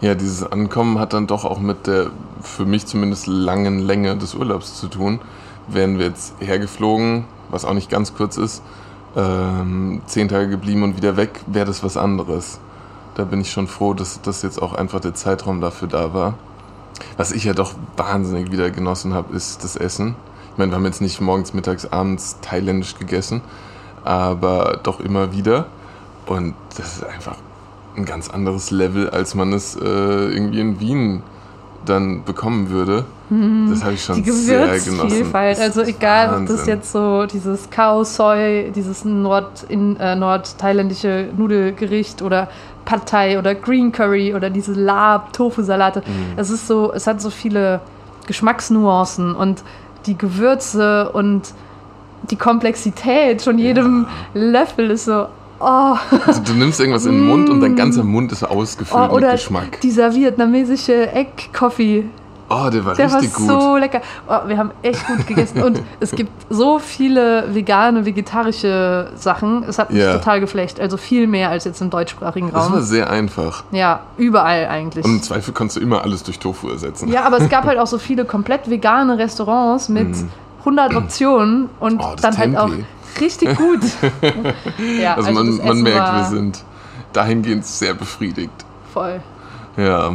Ja, 0.00 0.14
dieses 0.14 0.50
Ankommen 0.50 0.98
hat 0.98 1.12
dann 1.12 1.26
doch 1.26 1.44
auch 1.44 1.58
mit 1.60 1.86
der, 1.86 2.06
für 2.40 2.64
mich 2.64 2.86
zumindest, 2.86 3.26
langen 3.26 3.78
Länge 3.80 4.16
des 4.16 4.34
Urlaubs 4.34 4.78
zu 4.80 4.88
tun. 4.88 5.20
Wären 5.68 5.98
wir 5.98 6.06
jetzt 6.06 6.34
hergeflogen, 6.40 7.24
was 7.50 7.64
auch 7.64 7.74
nicht 7.74 7.90
ganz 7.90 8.14
kurz 8.14 8.36
ist, 8.36 8.62
ähm, 9.16 10.00
zehn 10.06 10.28
Tage 10.28 10.48
geblieben 10.48 10.82
und 10.82 10.96
wieder 10.96 11.16
weg, 11.16 11.40
wäre 11.46 11.66
das 11.66 11.82
was 11.84 11.96
anderes. 11.96 12.58
Da 13.16 13.24
bin 13.24 13.40
ich 13.40 13.50
schon 13.50 13.66
froh, 13.66 13.92
dass 13.94 14.20
das 14.22 14.42
jetzt 14.42 14.62
auch 14.62 14.72
einfach 14.74 15.00
der 15.00 15.14
Zeitraum 15.14 15.60
dafür 15.60 15.88
da 15.88 16.14
war. 16.14 16.34
Was 17.16 17.32
ich 17.32 17.44
ja 17.44 17.52
doch 17.52 17.74
wahnsinnig 17.96 18.50
wieder 18.52 18.70
genossen 18.70 19.12
habe, 19.14 19.34
ist 19.34 19.62
das 19.64 19.76
Essen. 19.76 20.14
Ich 20.58 20.60
meine, 20.60 20.72
wir 20.72 20.76
haben 20.78 20.86
jetzt 20.86 21.00
nicht 21.00 21.20
morgens, 21.20 21.54
mittags, 21.54 21.86
abends 21.86 22.38
thailändisch 22.40 22.96
gegessen, 22.98 23.42
aber 24.02 24.80
doch 24.82 24.98
immer 24.98 25.30
wieder. 25.30 25.66
Und 26.26 26.54
das 26.76 26.96
ist 26.96 27.06
einfach 27.06 27.36
ein 27.96 28.04
ganz 28.04 28.28
anderes 28.28 28.72
Level, 28.72 29.08
als 29.08 29.36
man 29.36 29.52
es 29.52 29.76
äh, 29.76 29.84
irgendwie 29.84 30.58
in 30.58 30.80
Wien 30.80 31.22
dann 31.84 32.24
bekommen 32.24 32.70
würde. 32.70 33.04
Das 33.70 33.84
habe 33.84 33.94
ich 33.94 34.02
schon 34.02 34.18
Mhm. 34.18 34.24
Die 34.24 34.30
sehr 34.32 34.66
genossen. 34.66 34.96
Gewürzvielfalt, 34.96 35.58
Das 35.58 35.64
also 35.64 35.82
egal, 35.82 36.26
ob 36.40 36.46
das 36.48 36.58
Wahnsinn. 36.58 36.74
jetzt 36.74 36.90
so 36.90 37.26
dieses 37.26 37.70
Khao 37.70 38.02
Soi, 38.02 38.72
dieses 38.74 39.04
Nord 39.04 39.64
in, 39.68 39.94
äh, 40.00 40.16
nordthailändische 40.16 41.28
Nudelgericht 41.36 42.20
oder 42.20 42.48
Pad 42.84 43.06
Thai 43.08 43.38
oder 43.38 43.54
Green 43.54 43.92
Curry 43.92 44.34
oder 44.34 44.50
diese 44.50 44.72
Lab 44.72 45.32
Tofu 45.32 45.62
Salate. 45.62 46.00
Mhm. 46.00 46.32
Es 46.36 46.50
ist 46.50 46.66
so, 46.66 46.92
es 46.92 47.06
hat 47.06 47.20
so 47.22 47.30
viele 47.30 47.80
Geschmacksnuancen 48.26 49.36
und 49.36 49.62
die 50.06 50.16
Gewürze 50.16 51.10
und 51.12 51.54
die 52.30 52.36
Komplexität 52.36 53.42
von 53.42 53.58
jedem 53.58 54.06
Löffel 54.34 54.90
ist 54.90 55.04
so 55.04 55.26
oh, 55.60 55.96
Also 56.26 56.42
du 56.42 56.52
nimmst 56.54 56.80
irgendwas 56.80 57.06
in 57.06 57.12
den 57.12 57.26
Mund 57.26 57.48
und 57.48 57.60
dein 57.60 57.76
ganzer 57.76 58.04
Mund 58.04 58.32
ist 58.32 58.44
ausgefüllt 58.44 59.10
oh 59.10 59.14
mit 59.16 59.30
Geschmack. 59.30 59.80
dieser 59.80 60.14
vietnamesische 60.14 61.12
Egg 61.12 61.50
Coffee 61.52 62.04
Oh, 62.50 62.70
der 62.70 62.84
war 62.84 62.94
Der 62.94 63.10
war 63.12 63.20
richtig 63.20 63.34
gut. 63.34 63.46
so 63.48 63.76
lecker. 63.76 64.00
Oh, 64.26 64.46
wir 64.46 64.56
haben 64.56 64.70
echt 64.82 65.06
gut 65.06 65.26
gegessen. 65.26 65.62
Und 65.62 65.82
es 66.00 66.12
gibt 66.12 66.30
so 66.48 66.78
viele 66.78 67.54
vegane, 67.54 68.06
vegetarische 68.06 69.10
Sachen. 69.16 69.64
Es 69.64 69.78
hat 69.78 69.90
mich 69.90 70.02
Ja. 70.02 70.14
total 70.14 70.40
geflecht. 70.40 70.80
Also 70.80 70.96
viel 70.96 71.26
mehr 71.26 71.50
als 71.50 71.64
jetzt 71.64 71.80
im 71.82 71.90
deutschsprachigen 71.90 72.50
das 72.50 72.64
war 72.70 72.76
Raum. 72.78 72.82
sehr 72.82 73.10
einfach. 73.10 73.64
Ja, 73.70 74.00
überall 74.16 74.66
eigentlich. 74.68 75.04
Und 75.04 75.10
im 75.16 75.22
Zweifel 75.22 75.52
konntest 75.52 75.76
du 75.76 75.80
immer 75.82 76.02
alles 76.04 76.22
durch 76.22 76.38
Tofu 76.38 76.70
ersetzen. 76.70 77.08
Ja, 77.12 77.24
aber 77.24 77.38
es 77.38 77.48
gab 77.50 77.64
halt 77.64 77.78
auch 77.78 77.86
so 77.86 77.98
viele 78.08 78.24
komplett 78.24 78.70
vegane 78.70 79.18
Restaurants 79.18 79.88
mit 79.90 80.16
100 80.60 80.94
Optionen 80.96 81.68
und 81.80 81.94
Mhm. 81.94 82.00
Oh, 82.00 82.14
dann 82.20 82.38
halt 82.38 82.56
auch 82.56 82.70
richtig 83.20 83.56
gut. 83.58 83.80
ja, 85.00 85.14
Also, 85.16 85.32
man, 85.32 85.46
das 85.48 85.58
man 85.58 85.66
Essen 85.68 85.82
merkt, 85.82 85.98
war 85.98 86.16
wir 86.16 86.24
sind 86.24 86.64
dahingehend 87.12 87.66
sehr 87.66 87.94
befriedigt. 87.94 88.52
voll. 88.92 89.20
Ja. 89.76 90.12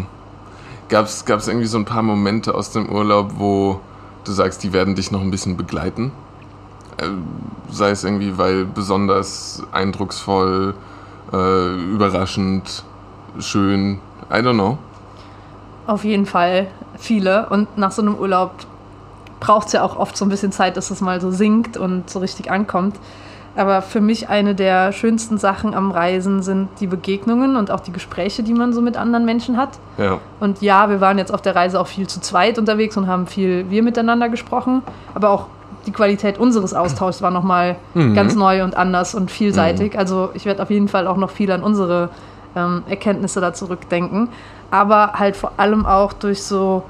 Gab 0.89 1.05
es 1.05 1.47
irgendwie 1.47 1.67
so 1.67 1.77
ein 1.77 1.85
paar 1.85 2.03
Momente 2.03 2.53
aus 2.53 2.71
dem 2.71 2.89
Urlaub, 2.89 3.33
wo 3.37 3.79
du 4.23 4.31
sagst, 4.31 4.63
die 4.63 4.73
werden 4.73 4.95
dich 4.95 5.11
noch 5.11 5.21
ein 5.21 5.31
bisschen 5.31 5.57
begleiten? 5.57 6.11
Äh, 6.97 7.07
sei 7.71 7.91
es 7.91 8.03
irgendwie, 8.03 8.37
weil 8.37 8.65
besonders 8.65 9.63
eindrucksvoll, 9.71 10.75
äh, 11.31 11.73
überraschend, 11.75 12.83
schön, 13.39 13.99
I 14.29 14.35
don't 14.35 14.53
know. 14.53 14.77
Auf 15.87 16.03
jeden 16.03 16.25
Fall 16.25 16.67
viele. 16.97 17.49
Und 17.49 17.77
nach 17.77 17.91
so 17.91 18.01
einem 18.01 18.15
Urlaub 18.15 18.51
braucht 19.39 19.67
es 19.67 19.73
ja 19.73 19.83
auch 19.83 19.97
oft 19.97 20.15
so 20.15 20.25
ein 20.25 20.29
bisschen 20.29 20.51
Zeit, 20.51 20.77
dass 20.77 20.89
es 20.91 21.01
mal 21.01 21.19
so 21.19 21.31
sinkt 21.31 21.75
und 21.75 22.09
so 22.09 22.19
richtig 22.19 22.49
ankommt. 22.49 22.95
Aber 23.55 23.83
für 23.83 24.01
mich 24.01 24.29
eine 24.29 24.55
der 24.55 24.91
schönsten 24.93 25.37
Sachen 25.37 25.75
am 25.75 25.91
Reisen 25.91 26.41
sind 26.41 26.69
die 26.79 26.87
Begegnungen 26.87 27.55
und 27.55 27.69
auch 27.69 27.81
die 27.81 27.91
Gespräche, 27.91 28.41
die 28.41 28.53
man 28.53 28.73
so 28.73 28.81
mit 28.81 28.97
anderen 28.97 29.25
Menschen 29.25 29.57
hat. 29.57 29.77
Ja. 29.99 30.17
Und 30.39 30.61
ja, 30.61 30.89
wir 30.89 31.01
waren 31.01 31.19
jetzt 31.19 31.31
auf 31.31 31.41
der 31.41 31.55
Reise 31.55 31.79
auch 31.79 31.85
viel 31.87 32.07
zu 32.07 32.19
zweit 32.19 32.57
unterwegs 32.57 32.97
und 32.97 33.07
haben 33.07 33.27
viel 33.27 33.69
wir 33.69 33.83
miteinander 33.83 34.29
gesprochen. 34.29 34.81
Aber 35.13 35.29
auch 35.29 35.45
die 35.85 35.91
Qualität 35.91 36.39
unseres 36.39 36.73
Austauschs 36.73 37.21
war 37.21 37.29
nochmal 37.29 37.75
Mhm. 37.93 38.15
ganz 38.15 38.35
neu 38.35 38.63
und 38.63 38.75
anders 38.75 39.13
und 39.13 39.29
vielseitig. 39.29 39.97
Also 39.99 40.29
ich 40.33 40.45
werde 40.45 40.63
auf 40.63 40.69
jeden 40.71 40.87
Fall 40.87 41.05
auch 41.07 41.17
noch 41.17 41.29
viel 41.29 41.51
an 41.51 41.61
unsere 41.61 42.09
ähm, 42.55 42.83
Erkenntnisse 42.89 43.39
da 43.41 43.53
zurückdenken. 43.53 44.29
Aber 44.71 45.13
halt 45.13 45.35
vor 45.35 45.51
allem 45.57 45.85
auch 45.85 46.13
durch 46.13 46.41
so 46.43 46.83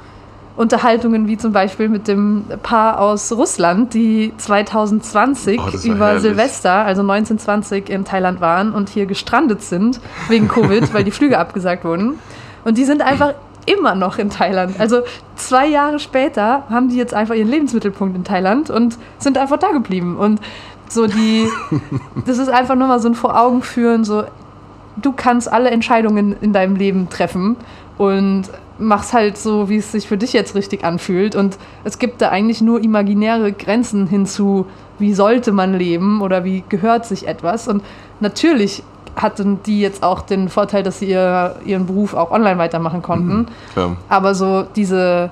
Unterhaltungen 0.55 1.27
wie 1.27 1.37
zum 1.37 1.51
Beispiel 1.51 1.89
mit 1.89 2.07
dem 2.07 2.45
Paar 2.61 2.99
aus 2.99 3.31
Russland, 3.31 3.93
die 3.93 4.33
2020 4.37 5.59
Oh, 5.59 5.87
über 5.87 6.07
herrlich. 6.07 6.21
Silvester, 6.21 6.73
also 6.73 7.01
1920 7.01 7.89
in 7.89 8.05
Thailand 8.05 8.39
waren 8.39 8.71
und 8.73 8.89
hier 8.89 9.07
gestrandet 9.07 9.63
sind 9.63 9.99
wegen 10.29 10.47
Covid, 10.47 10.93
weil 10.93 11.03
die 11.03 11.11
Flüge 11.11 11.39
abgesagt 11.39 11.83
wurden. 11.85 12.19
Und 12.63 12.77
die 12.77 12.85
sind 12.85 13.01
einfach 13.01 13.33
immer 13.65 13.95
noch 13.95 14.19
in 14.19 14.29
Thailand. 14.29 14.79
Also 14.79 15.01
zwei 15.35 15.67
Jahre 15.67 15.99
später 15.99 16.63
haben 16.69 16.89
die 16.89 16.97
jetzt 16.97 17.13
einfach 17.13 17.33
ihren 17.33 17.49
Lebensmittelpunkt 17.49 18.15
in 18.15 18.23
Thailand 18.23 18.69
und 18.69 18.97
sind 19.17 19.37
einfach 19.37 19.57
da 19.57 19.71
geblieben. 19.71 20.17
Und 20.17 20.39
so 20.87 21.07
die, 21.07 21.47
das 22.25 22.37
ist 22.37 22.49
einfach 22.49 22.75
nur 22.75 22.87
mal 22.87 22.99
so 22.99 23.07
ein 23.07 23.15
vor 23.15 23.39
Augen 23.39 23.63
führen, 23.63 24.03
so 24.03 24.23
du 24.97 25.11
kannst 25.11 25.51
alle 25.51 25.71
Entscheidungen 25.71 26.35
in 26.41 26.53
deinem 26.53 26.75
Leben 26.75 27.09
treffen 27.09 27.55
und 27.97 28.43
mach's 28.79 29.13
halt 29.13 29.37
so, 29.37 29.69
wie 29.69 29.77
es 29.77 29.91
sich 29.91 30.07
für 30.07 30.17
dich 30.17 30.33
jetzt 30.33 30.55
richtig 30.55 30.83
anfühlt. 30.83 31.35
Und 31.35 31.57
es 31.83 31.99
gibt 31.99 32.21
da 32.21 32.29
eigentlich 32.29 32.61
nur 32.61 32.83
imaginäre 32.83 33.51
Grenzen 33.51 34.07
hinzu, 34.07 34.65
wie 34.99 35.13
sollte 35.13 35.51
man 35.51 35.73
leben 35.73 36.21
oder 36.21 36.43
wie 36.43 36.63
gehört 36.69 37.05
sich 37.05 37.27
etwas. 37.27 37.67
Und 37.67 37.83
natürlich 38.19 38.83
hatten 39.15 39.59
die 39.65 39.79
jetzt 39.79 40.03
auch 40.03 40.21
den 40.21 40.49
Vorteil, 40.49 40.81
dass 40.81 40.99
sie 40.99 41.09
ihr, 41.09 41.55
ihren 41.65 41.85
Beruf 41.85 42.13
auch 42.15 42.31
online 42.31 42.57
weitermachen 42.57 43.01
konnten. 43.01 43.47
Klar. 43.73 43.95
Aber 44.09 44.33
so 44.33 44.65
diese 44.75 45.29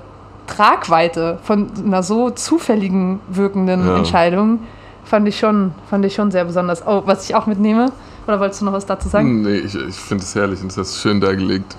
Tragweite 0.48 1.39
von 1.44 1.68
einer 1.84 2.03
so 2.03 2.30
zufälligen 2.30 3.20
wirkenden 3.27 3.88
Ja. 3.88 3.98
Entscheidung 3.98 4.60
fand 5.03 5.27
ich 5.27 5.39
schon, 5.39 5.72
fand 5.89 6.06
ich 6.06 6.13
schon 6.13 6.30
sehr 6.30 6.46
besonders. 6.46 6.86
Oh, 6.86 7.01
was 7.06 7.27
ich 7.27 7.36
auch 7.36 7.48
mitnehme, 7.48 7.91
oder 8.27 8.39
wolltest 8.39 8.62
du 8.62 8.65
noch 8.65 8.74
was 8.74 8.86
dazu 8.86 9.10
sagen? 9.10 9.41
Nee, 9.41 9.58
ich, 9.58 9.74
ich 9.75 9.96
finde 9.96 10.24
es 10.24 10.36
herrlich 10.36 10.62
und 10.62 10.75
hast 10.77 10.77
du 10.77 11.00
schön 11.00 11.20
dargelegt. 11.20 11.75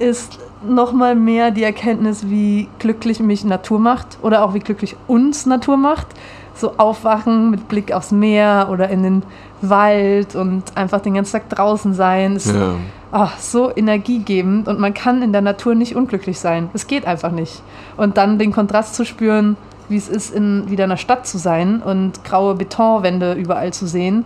Ist 0.00 0.38
nochmal 0.66 1.14
mehr 1.14 1.50
die 1.50 1.62
Erkenntnis, 1.62 2.28
wie 2.28 2.68
glücklich 2.78 3.20
mich 3.20 3.44
Natur 3.44 3.78
macht 3.78 4.18
oder 4.22 4.44
auch 4.44 4.54
wie 4.54 4.58
glücklich 4.58 4.96
uns 5.06 5.46
Natur 5.46 5.76
macht. 5.76 6.06
So 6.54 6.74
aufwachen 6.76 7.50
mit 7.50 7.68
Blick 7.68 7.92
aufs 7.92 8.10
Meer 8.10 8.68
oder 8.70 8.90
in 8.90 9.02
den 9.02 9.22
Wald 9.62 10.34
und 10.34 10.76
einfach 10.76 11.00
den 11.00 11.14
ganzen 11.14 11.32
Tag 11.32 11.48
draußen 11.48 11.94
sein. 11.94 12.36
Ist 12.36 12.54
Ja. 12.54 12.74
ah, 13.12 13.30
so 13.38 13.74
energiegebend 13.74 14.68
und 14.68 14.78
man 14.78 14.92
kann 14.92 15.22
in 15.22 15.32
der 15.32 15.42
Natur 15.42 15.74
nicht 15.74 15.96
unglücklich 15.96 16.38
sein. 16.38 16.68
Es 16.74 16.86
geht 16.86 17.06
einfach 17.06 17.30
nicht. 17.30 17.62
Und 17.96 18.16
dann 18.16 18.38
den 18.38 18.52
Kontrast 18.52 18.94
zu 18.94 19.04
spüren, 19.04 19.56
wie 19.88 19.96
es 19.96 20.08
ist, 20.08 20.34
in 20.34 20.70
wieder 20.70 20.84
einer 20.84 20.96
Stadt 20.96 21.26
zu 21.26 21.38
sein 21.38 21.82
und 21.82 22.24
graue 22.24 22.54
Betonwände 22.54 23.32
überall 23.34 23.72
zu 23.72 23.86
sehen, 23.86 24.24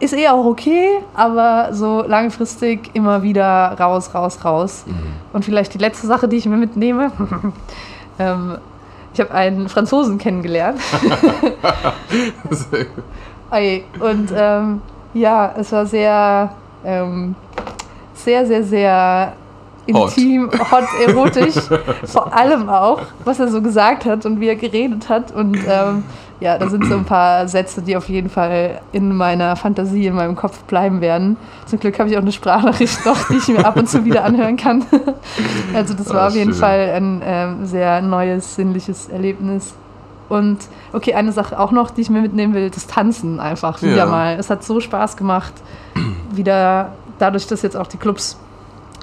ist 0.00 0.14
eh 0.14 0.28
auch 0.28 0.44
okay, 0.44 1.00
aber 1.14 1.70
so 1.72 2.02
langfristig 2.02 2.90
immer 2.94 3.22
wieder 3.22 3.76
raus, 3.78 4.14
raus, 4.14 4.44
raus. 4.44 4.84
Und 5.32 5.44
vielleicht 5.44 5.74
die 5.74 5.78
letzte 5.78 6.06
Sache, 6.06 6.28
die 6.28 6.36
ich 6.36 6.46
mir 6.46 6.56
mitnehme. 6.56 7.10
ähm, 8.18 8.58
ich 9.12 9.20
habe 9.20 9.32
einen 9.34 9.68
Franzosen 9.68 10.18
kennengelernt. 10.18 10.80
Und 13.98 14.30
ähm, 14.36 14.80
ja, 15.14 15.54
es 15.58 15.72
war 15.72 15.86
sehr, 15.86 16.54
ähm, 16.84 17.34
sehr, 18.14 18.46
sehr, 18.46 18.62
sehr 18.62 19.32
Hot. 19.92 20.16
intim, 20.16 20.50
hot, 20.70 20.84
erotisch. 21.06 21.56
Vor 22.04 22.32
allem 22.32 22.68
auch, 22.68 23.00
was 23.24 23.40
er 23.40 23.48
so 23.48 23.62
gesagt 23.62 24.04
hat 24.04 24.26
und 24.26 24.38
wie 24.40 24.48
er 24.48 24.56
geredet 24.56 25.08
hat. 25.08 25.32
Und 25.32 25.58
ähm, 25.66 26.04
ja, 26.40 26.56
da 26.56 26.68
sind 26.68 26.84
so 26.86 26.94
ein 26.96 27.04
paar 27.04 27.48
Sätze, 27.48 27.82
die 27.82 27.96
auf 27.96 28.08
jeden 28.08 28.28
Fall 28.30 28.80
in 28.92 29.14
meiner 29.14 29.56
Fantasie, 29.56 30.06
in 30.06 30.14
meinem 30.14 30.36
Kopf 30.36 30.60
bleiben 30.64 31.00
werden. 31.00 31.36
Zum 31.66 31.80
Glück 31.80 31.98
habe 31.98 32.08
ich 32.08 32.16
auch 32.16 32.22
eine 32.22 32.30
Sprachnachricht 32.32 33.04
noch, 33.04 33.28
die 33.28 33.36
ich 33.36 33.48
mir 33.48 33.64
ab 33.66 33.76
und 33.76 33.88
zu 33.88 34.04
wieder 34.04 34.24
anhören 34.24 34.56
kann. 34.56 34.84
also 35.74 35.94
das 35.94 36.08
war 36.10 36.22
Ah, 36.22 36.26
auf 36.28 36.34
jeden 36.34 36.52
schön. 36.52 36.60
Fall 36.60 36.92
ein 36.94 37.22
ähm, 37.24 37.66
sehr 37.66 38.00
neues, 38.02 38.54
sinnliches 38.54 39.08
Erlebnis. 39.08 39.74
Und 40.28 40.58
okay, 40.92 41.14
eine 41.14 41.32
Sache 41.32 41.58
auch 41.58 41.72
noch, 41.72 41.90
die 41.90 42.02
ich 42.02 42.10
mir 42.10 42.20
mitnehmen 42.20 42.54
will, 42.54 42.70
das 42.70 42.86
Tanzen 42.86 43.40
einfach 43.40 43.80
wieder 43.82 43.96
Ja. 43.96 44.06
mal. 44.06 44.36
Es 44.38 44.50
hat 44.50 44.62
so 44.62 44.78
Spaß 44.78 45.16
gemacht, 45.16 45.54
wieder 46.30 46.92
dadurch, 47.18 47.46
dass 47.46 47.62
jetzt 47.62 47.76
auch 47.76 47.86
die 47.88 47.96
Clubs 47.96 48.38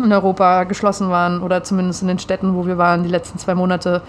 in 0.02 0.12
Europa 0.14 0.64
geschlossen 0.66 1.10
waren 1.10 1.42
oder 1.42 1.64
zumindest 1.64 2.02
in 2.02 2.08
den 2.08 2.20
Städten, 2.20 2.54
wo 2.56 2.66
wir 2.66 2.78
waren, 2.78 3.04
die 3.04 3.10
letzten 3.10 3.40
zwei 3.40 3.56
Monate, 3.56 4.02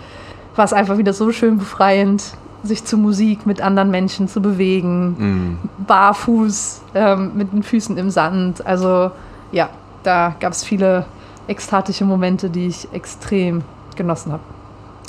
war 0.55 0.65
es 0.65 0.73
einfach 0.73 0.99
wieder 0.99 1.13
so 1.13 1.33
schön 1.33 1.59
befreiend, 1.59 2.23
sich 2.63 2.85
zu 2.85 2.97
Musik 2.99 3.47
mit 3.47 3.61
anderen 3.61 3.91
Menschen 3.91 4.29
zu 4.29 4.41
bewegen, 4.41 5.17
Mhm. 5.19 5.59
barfuß, 5.87 6.83
ähm, 6.95 7.33
mit 7.35 7.53
den 7.53 7.63
Füßen 7.63 7.97
im 7.97 8.11
Sand. 8.11 8.67
Also 8.67 9.11
ja, 9.53 9.69
da 10.03 10.35
gab 10.41 10.53
es 10.53 10.65
viele 10.65 11.07
ekstatische 11.49 12.05
Momente, 12.05 12.51
die 12.51 12.67
ich 12.67 12.89
extrem 12.93 13.63
genossen 13.97 14.33
habe. 14.33 14.43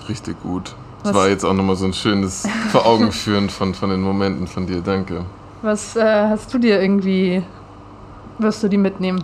Richtig 0.08 0.42
gut. 0.44 0.76
Das 1.04 1.14
war 1.14 1.30
jetzt 1.30 1.44
auch 1.46 1.54
nochmal 1.54 1.76
so 1.76 1.86
ein 1.86 1.94
schönes 1.94 2.48
Vor 2.72 2.86
Augen 2.86 3.12
führen 3.12 3.50
von, 3.50 3.74
von 3.74 3.90
den 3.90 4.02
Momenten 4.02 4.46
von 4.48 4.68
dir. 4.68 4.82
Danke. 4.82 5.26
Was 5.62 5.96
äh, 5.96 6.28
hast 6.30 6.54
du 6.54 6.58
dir 6.60 6.82
irgendwie, 6.82 7.42
wirst 8.38 8.62
du 8.62 8.68
die 8.68 8.78
mitnehmen? 8.78 9.24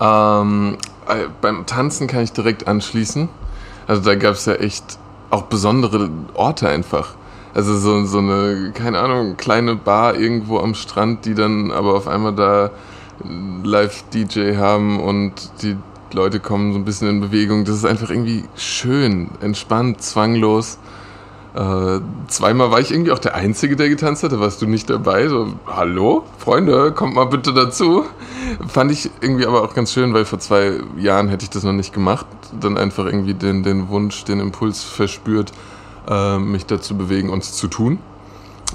Ähm, 0.00 0.76
äh, 1.08 1.26
beim 1.40 1.66
Tanzen 1.66 2.06
kann 2.06 2.22
ich 2.22 2.32
direkt 2.32 2.66
anschließen. 2.68 3.28
Also 3.86 4.02
da 4.02 4.14
gab 4.14 4.34
es 4.34 4.46
ja 4.46 4.54
echt 4.54 4.98
auch 5.30 5.42
besondere 5.42 6.10
Orte 6.34 6.68
einfach. 6.68 7.14
Also 7.54 7.76
so, 7.78 8.04
so 8.04 8.18
eine, 8.18 8.72
keine 8.74 9.00
Ahnung, 9.00 9.36
kleine 9.36 9.74
Bar 9.74 10.16
irgendwo 10.16 10.58
am 10.58 10.74
Strand, 10.74 11.24
die 11.24 11.34
dann 11.34 11.70
aber 11.70 11.94
auf 11.94 12.06
einmal 12.06 12.34
da 12.34 12.70
Live-DJ 13.64 14.56
haben 14.56 15.00
und 15.00 15.32
die 15.62 15.76
Leute 16.12 16.40
kommen 16.40 16.72
so 16.72 16.78
ein 16.78 16.84
bisschen 16.84 17.08
in 17.08 17.20
Bewegung. 17.20 17.64
Das 17.64 17.76
ist 17.76 17.84
einfach 17.84 18.10
irgendwie 18.10 18.44
schön, 18.56 19.28
entspannt, 19.40 20.02
zwanglos. 20.02 20.78
Äh, 21.58 22.00
zweimal 22.28 22.70
war 22.70 22.78
ich 22.78 22.92
irgendwie 22.92 23.10
auch 23.10 23.18
der 23.18 23.34
Einzige, 23.34 23.74
der 23.74 23.88
getanzt 23.88 24.22
hat. 24.22 24.30
Da 24.30 24.38
warst 24.38 24.62
du 24.62 24.66
nicht 24.66 24.88
dabei. 24.88 25.26
So, 25.26 25.54
hallo, 25.66 26.22
Freunde, 26.38 26.92
kommt 26.92 27.16
mal 27.16 27.24
bitte 27.24 27.52
dazu. 27.52 28.04
Fand 28.68 28.92
ich 28.92 29.10
irgendwie 29.20 29.44
aber 29.44 29.64
auch 29.64 29.74
ganz 29.74 29.92
schön, 29.92 30.14
weil 30.14 30.24
vor 30.24 30.38
zwei 30.38 30.74
Jahren 30.96 31.26
hätte 31.26 31.42
ich 31.42 31.50
das 31.50 31.64
noch 31.64 31.72
nicht 31.72 31.92
gemacht. 31.92 32.26
Dann 32.60 32.78
einfach 32.78 33.06
irgendwie 33.06 33.34
den, 33.34 33.64
den 33.64 33.88
Wunsch, 33.88 34.22
den 34.22 34.38
Impuls 34.38 34.84
verspürt, 34.84 35.50
äh, 36.08 36.38
mich 36.38 36.64
dazu 36.64 36.96
bewegen 36.96 37.28
und 37.28 37.42
es 37.42 37.54
zu 37.54 37.66
tun. 37.66 37.98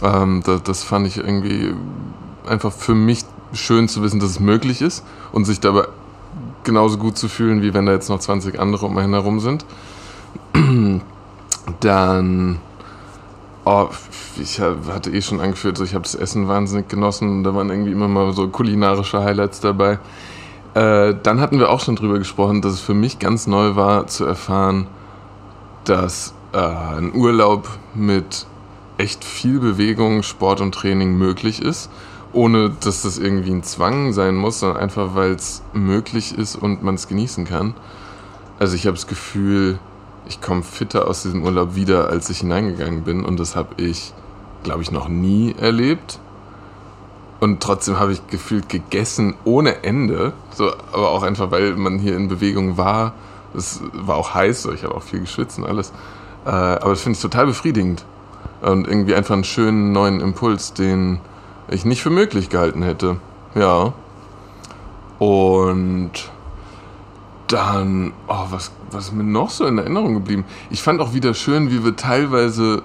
Ähm, 0.02 0.44
das, 0.46 0.63
das 0.63 0.84
fand 0.84 1.08
ich 1.08 1.18
irgendwie 1.18 1.74
einfach 2.46 2.74
für 2.74 2.96
mich 2.96 3.24
schön 3.54 3.88
zu 3.88 4.04
wissen, 4.04 4.20
dass 4.20 4.32
es 4.32 4.40
möglich 4.42 4.82
ist 4.82 5.06
und 5.32 5.46
sich 5.46 5.62
dabei 5.62 5.88
genauso 6.66 6.98
gut 6.98 7.18
zu 7.18 7.30
fühlen, 7.30 7.62
wie 7.62 7.74
wenn 7.74 7.86
da 7.86 7.94
jetzt 7.94 8.10
noch 8.10 8.20
20 8.20 8.60
andere 8.60 8.88
um 8.88 8.98
einen 8.98 9.13
herum 9.13 9.40
sind. 9.40 9.66
Dann, 11.80 12.60
oh, 13.65 13.89
ich 14.41 14.60
hatte 14.60 15.12
eh 15.12 15.22
schon 15.22 15.39
angeführt, 15.39 15.77
so 15.77 15.84
ich 15.84 15.93
habe 15.93 16.03
das 16.03 16.15
Essen 16.15 16.48
wahnsinnig 16.48 16.88
genossen 16.88 17.43
da 17.43 17.53
waren 17.55 17.70
irgendwie 17.70 17.91
immer 17.91 18.08
mal 18.08 18.34
so 18.34 18.48
kulinarische 18.48 19.24
Highlights 19.24 19.60
dabei. 19.60 20.00
Äh, 20.74 21.15
dann 21.22 21.39
hatten 21.39 21.60
wir 21.60 21.70
auch 21.70 21.79
schon 21.79 21.96
drüber 21.96 22.17
gesprochen, 22.17 22.62
dass 22.62 22.74
es 22.74 22.82
für 22.82 22.96
mich 22.96 23.20
ganz 23.20 23.46
neu 23.46 23.75
war 23.75 24.08
zu 24.08 24.25
erfahren, 24.25 24.88
dass 25.86 26.34
äh, 26.51 26.58
ein 26.58 27.13
Urlaub 27.13 27.67
mit 27.93 28.48
echt 28.98 29.24
viel 29.24 29.60
Bewegung, 29.60 30.24
Sport 30.24 30.62
und 30.62 30.74
Training 30.74 31.15
möglich 31.15 31.62
ist, 31.62 31.89
ohne 32.32 32.72
dass 32.72 33.03
das 33.03 33.17
irgendwie 33.17 33.51
ein 33.51 33.63
Zwang 33.63 34.13
sein 34.13 34.36
muss, 34.36 34.60
sondern 34.60 34.82
einfach 34.82 35.15
weil 35.15 35.32
es 35.32 35.62
möglich 35.74 36.36
ist 36.38 36.55
und 36.55 36.84
man 36.84 36.96
es 36.96 37.08
genießen 37.08 37.46
kann. 37.46 37.75
Also 38.60 38.75
ich 38.75 38.86
habe 38.88 38.96
das 38.96 39.08
Gefühl, 39.08 39.79
ich 40.27 40.42
komme 40.42 40.63
fitter 40.63 41.08
aus 41.08 41.24
diesem 41.24 41.44
Urlaub 41.44 41.75
wieder, 41.75 42.08
als 42.08 42.30
ich 42.30 42.39
hineingegangen 42.39 43.03
bin 43.03 43.25
und 43.25 43.39
das 43.39 43.56
habe 43.56 43.82
ich, 43.82 44.13
glaube 44.63 44.82
ich, 44.82 44.92
noch 44.92 45.08
nie 45.08 45.56
erlebt. 45.60 46.20
Und 47.39 47.62
trotzdem 47.62 48.00
habe 48.00 48.13
ich 48.13 48.25
gefühlt 48.27 48.70
gegessen 48.70 49.36
ohne 49.44 49.84
Ende. 49.84 50.32
So, 50.56 50.72
aber 50.94 51.10
auch 51.10 51.24
einfach, 51.24 51.51
weil 51.51 51.75
man 51.75 52.00
hier 52.00 52.15
in 52.15 52.30
Bewegung 52.30 52.77
war. 52.77 53.13
Es 53.53 53.82
war 53.92 54.15
auch 54.15 54.34
heiß, 54.34 54.62
so, 54.62 54.72
ich 54.72 54.86
habe 54.86 54.96
auch 54.96 55.03
viel 55.03 55.20
geschwitzt 55.20 55.60
und 55.60 55.65
alles. 55.65 55.92
Äh, 56.46 56.50
aber 56.51 56.92
das 56.92 57.01
finde 57.01 57.18
ich 57.18 57.22
total 57.22 57.48
befriedigend. 57.48 58.06
Und 58.62 58.88
irgendwie 58.88 59.13
einfach 59.13 59.34
einen 59.34 59.44
schönen 59.44 59.92
neuen 59.92 60.22
Impuls, 60.22 60.74
den 60.74 61.20
ich 61.68 61.84
nicht 61.84 62.01
für 62.01 62.10
möglich 62.10 62.50
gehalten 62.50 62.82
hätte. 62.82 63.18
Ja. 63.56 63.92
Und 65.20 66.12
dann, 67.48 68.13
oh, 68.27 68.46
was, 68.51 68.72
was 68.93 69.05
ist 69.05 69.13
mir 69.13 69.23
noch 69.23 69.50
so 69.50 69.65
in 69.65 69.77
Erinnerung 69.77 70.13
geblieben? 70.13 70.45
Ich 70.69 70.81
fand 70.81 71.01
auch 71.01 71.13
wieder 71.13 71.33
schön, 71.33 71.71
wie 71.71 71.83
wir 71.83 71.95
teilweise 71.95 72.83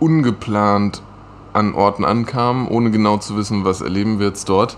ungeplant 0.00 1.02
an 1.52 1.74
Orten 1.74 2.04
ankamen, 2.04 2.68
ohne 2.68 2.90
genau 2.90 3.16
zu 3.18 3.36
wissen, 3.36 3.64
was 3.64 3.80
erleben 3.80 4.18
wir 4.18 4.28
jetzt 4.28 4.48
dort. 4.48 4.76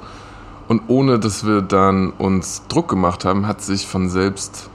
Und 0.69 0.83
ohne 0.89 1.19
dass 1.19 1.47
wir 1.47 1.63
dann 1.63 2.11
uns 2.11 2.63
Druck 2.69 2.89
gemacht 2.89 3.25
haben, 3.25 3.47
hat 3.47 3.63
sich 3.63 3.87
von 3.87 4.09
selbst 4.09 4.69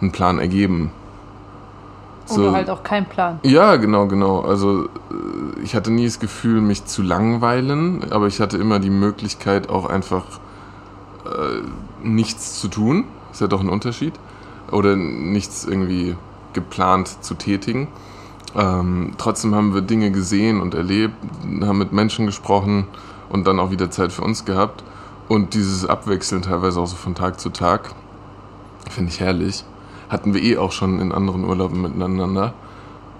ein 0.00 0.12
Plan 0.12 0.38
ergeben. 0.38 0.92
So, 2.26 2.42
Oder 2.42 2.52
halt 2.52 2.70
auch 2.70 2.84
kein 2.84 3.06
Plan. 3.06 3.40
Ja, 3.42 3.76
genau, 3.76 4.06
genau. 4.06 4.40
Also 4.42 4.84
äh, 4.84 5.60
ich 5.64 5.74
hatte 5.74 5.90
nie 5.90 6.04
das 6.04 6.20
Gefühl, 6.20 6.60
mich 6.60 6.84
zu 6.84 7.02
langweilen, 7.02 8.12
aber 8.12 8.28
ich 8.28 8.40
hatte 8.40 8.56
immer 8.56 8.78
die 8.78 8.90
Möglichkeit, 8.90 9.68
auch 9.68 9.86
einfach 9.86 10.24
äh, 11.24 11.62
nichts 12.06 12.60
zu 12.60 12.68
tun. 12.68 13.04
Ist 13.32 13.40
ja 13.40 13.48
doch 13.48 13.60
ein 13.60 13.68
Unterschied. 13.68 14.14
Oder 14.70 14.96
nichts 14.96 15.64
irgendwie 15.64 16.16
geplant 16.52 17.22
zu 17.22 17.34
tätigen. 17.34 17.88
Ähm, 18.56 19.12
trotzdem 19.18 19.54
haben 19.54 19.74
wir 19.74 19.82
Dinge 19.82 20.10
gesehen 20.10 20.60
und 20.60 20.74
erlebt, 20.74 21.14
haben 21.62 21.78
mit 21.78 21.92
Menschen 21.92 22.26
gesprochen 22.26 22.86
und 23.28 23.46
dann 23.46 23.60
auch 23.60 23.70
wieder 23.70 23.90
Zeit 23.90 24.12
für 24.12 24.22
uns 24.22 24.44
gehabt. 24.44 24.82
Und 25.28 25.54
dieses 25.54 25.86
Abwechseln 25.86 26.42
teilweise 26.42 26.80
auch 26.80 26.86
so 26.86 26.96
von 26.96 27.14
Tag 27.14 27.38
zu 27.38 27.50
Tag, 27.50 27.94
finde 28.90 29.12
ich 29.12 29.20
herrlich. 29.20 29.64
Hatten 30.08 30.34
wir 30.34 30.42
eh 30.42 30.56
auch 30.56 30.72
schon 30.72 30.98
in 30.98 31.12
anderen 31.12 31.44
Urlauben 31.44 31.82
miteinander. 31.82 32.52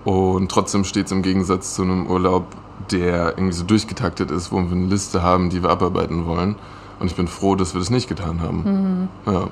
Und 0.05 0.51
trotzdem 0.51 0.83
steht 0.83 1.07
es 1.07 1.13
im 1.13 1.23
Gegensatz 1.23 1.75
zu 1.75 1.83
einem 1.83 2.07
Urlaub, 2.09 2.47
der 2.91 3.37
irgendwie 3.37 3.53
so 3.53 3.65
durchgetaktet 3.65 4.31
ist, 4.33 4.51
wo 4.51 4.57
wir 4.57 4.73
eine 4.73 4.87
Liste 4.87 5.23
haben, 5.23 5.51
die 5.51 5.63
wir 5.63 5.71
abarbeiten 5.71 6.27
wollen. 6.27 6.57
Und 6.99 7.07
ich 7.07 7.15
bin 7.15 7.29
froh, 7.29 7.55
dass 7.55 7.75
wir 7.75 7.79
das 7.79 7.91
nicht 7.91 8.09
getan 8.09 8.41
haben. 8.41 9.09
Mhm. 9.27 9.33
Ja. 9.33 9.49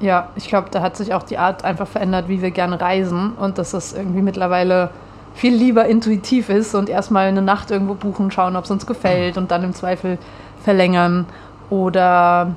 Ja, 0.00 0.28
ich 0.34 0.48
glaube, 0.48 0.68
da 0.70 0.82
hat 0.82 0.96
sich 0.96 1.14
auch 1.14 1.22
die 1.22 1.38
Art 1.38 1.64
einfach 1.64 1.86
verändert, 1.86 2.28
wie 2.28 2.42
wir 2.42 2.50
gerne 2.50 2.80
reisen 2.80 3.32
und 3.38 3.58
dass 3.58 3.70
das 3.70 3.92
irgendwie 3.92 4.22
mittlerweile 4.22 4.90
viel 5.34 5.54
lieber 5.54 5.86
intuitiv 5.86 6.48
ist 6.48 6.74
und 6.74 6.88
erstmal 6.88 7.26
eine 7.26 7.42
Nacht 7.42 7.70
irgendwo 7.70 7.94
buchen, 7.94 8.30
schauen, 8.30 8.56
ob 8.56 8.64
es 8.64 8.70
uns 8.70 8.86
gefällt 8.86 9.38
und 9.38 9.50
dann 9.50 9.62
im 9.64 9.72
Zweifel 9.74 10.18
verlängern 10.62 11.26
oder 11.70 12.54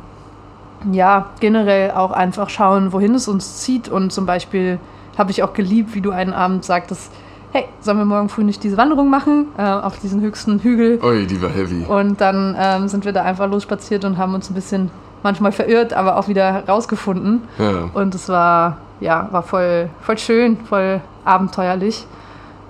ja, 0.92 1.28
generell 1.40 1.92
auch 1.92 2.12
einfach 2.12 2.50
schauen, 2.50 2.92
wohin 2.94 3.16
es 3.16 3.28
uns 3.28 3.58
zieht 3.58 3.90
und 3.90 4.12
zum 4.12 4.26
Beispiel 4.26 4.80
habe 5.18 5.32
ich 5.32 5.44
auch 5.44 5.54
geliebt, 5.54 5.96
wie 5.96 6.02
du 6.02 6.12
einen 6.12 6.34
Abend 6.34 6.66
sagtest, 6.66 7.12
hey, 7.52 7.66
sollen 7.80 7.98
wir 7.98 8.06
morgen 8.06 8.28
früh 8.28 8.44
nicht 8.44 8.64
diese 8.64 8.76
Wanderung 8.76 9.10
machen 9.10 9.48
äh, 9.58 9.62
auf 9.64 10.00
diesen 10.00 10.22
höchsten 10.22 10.60
Hügel? 10.60 11.00
Ui, 11.02 11.26
die 11.26 11.42
war 11.42 11.50
heavy. 11.50 11.86
Und 11.86 12.20
dann 12.20 12.56
ähm, 12.60 12.90
sind 12.90 13.06
wir 13.06 13.14
da 13.14 13.24
einfach 13.24 13.50
losspaziert 13.50 14.04
und 14.04 14.18
haben 14.18 14.34
uns 14.34 14.50
ein 14.50 14.54
bisschen 14.54 14.92
manchmal 15.26 15.52
verirrt, 15.52 15.92
aber 15.92 16.18
auch 16.18 16.28
wieder 16.28 16.64
rausgefunden. 16.68 17.42
Ja. 17.58 17.90
Und 17.94 18.14
es 18.16 18.30
war, 18.30 18.78
ja, 19.02 19.28
war 19.32 19.42
voll, 19.44 19.90
voll 20.02 20.18
schön, 20.18 20.58
voll 20.58 21.02
abenteuerlich. 21.26 22.06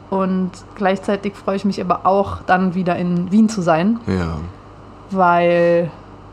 Und 0.10 0.52
gleichzeitig 0.76 1.36
freue 1.36 1.58
ich 1.58 1.66
mich 1.66 1.82
aber 1.82 2.06
auch, 2.06 2.38
dann 2.48 2.74
wieder 2.74 2.96
in 2.96 3.32
Wien 3.32 3.50
zu 3.50 3.62
sein. 3.62 4.00
Ja. 4.08 4.38
Weil 5.12 5.92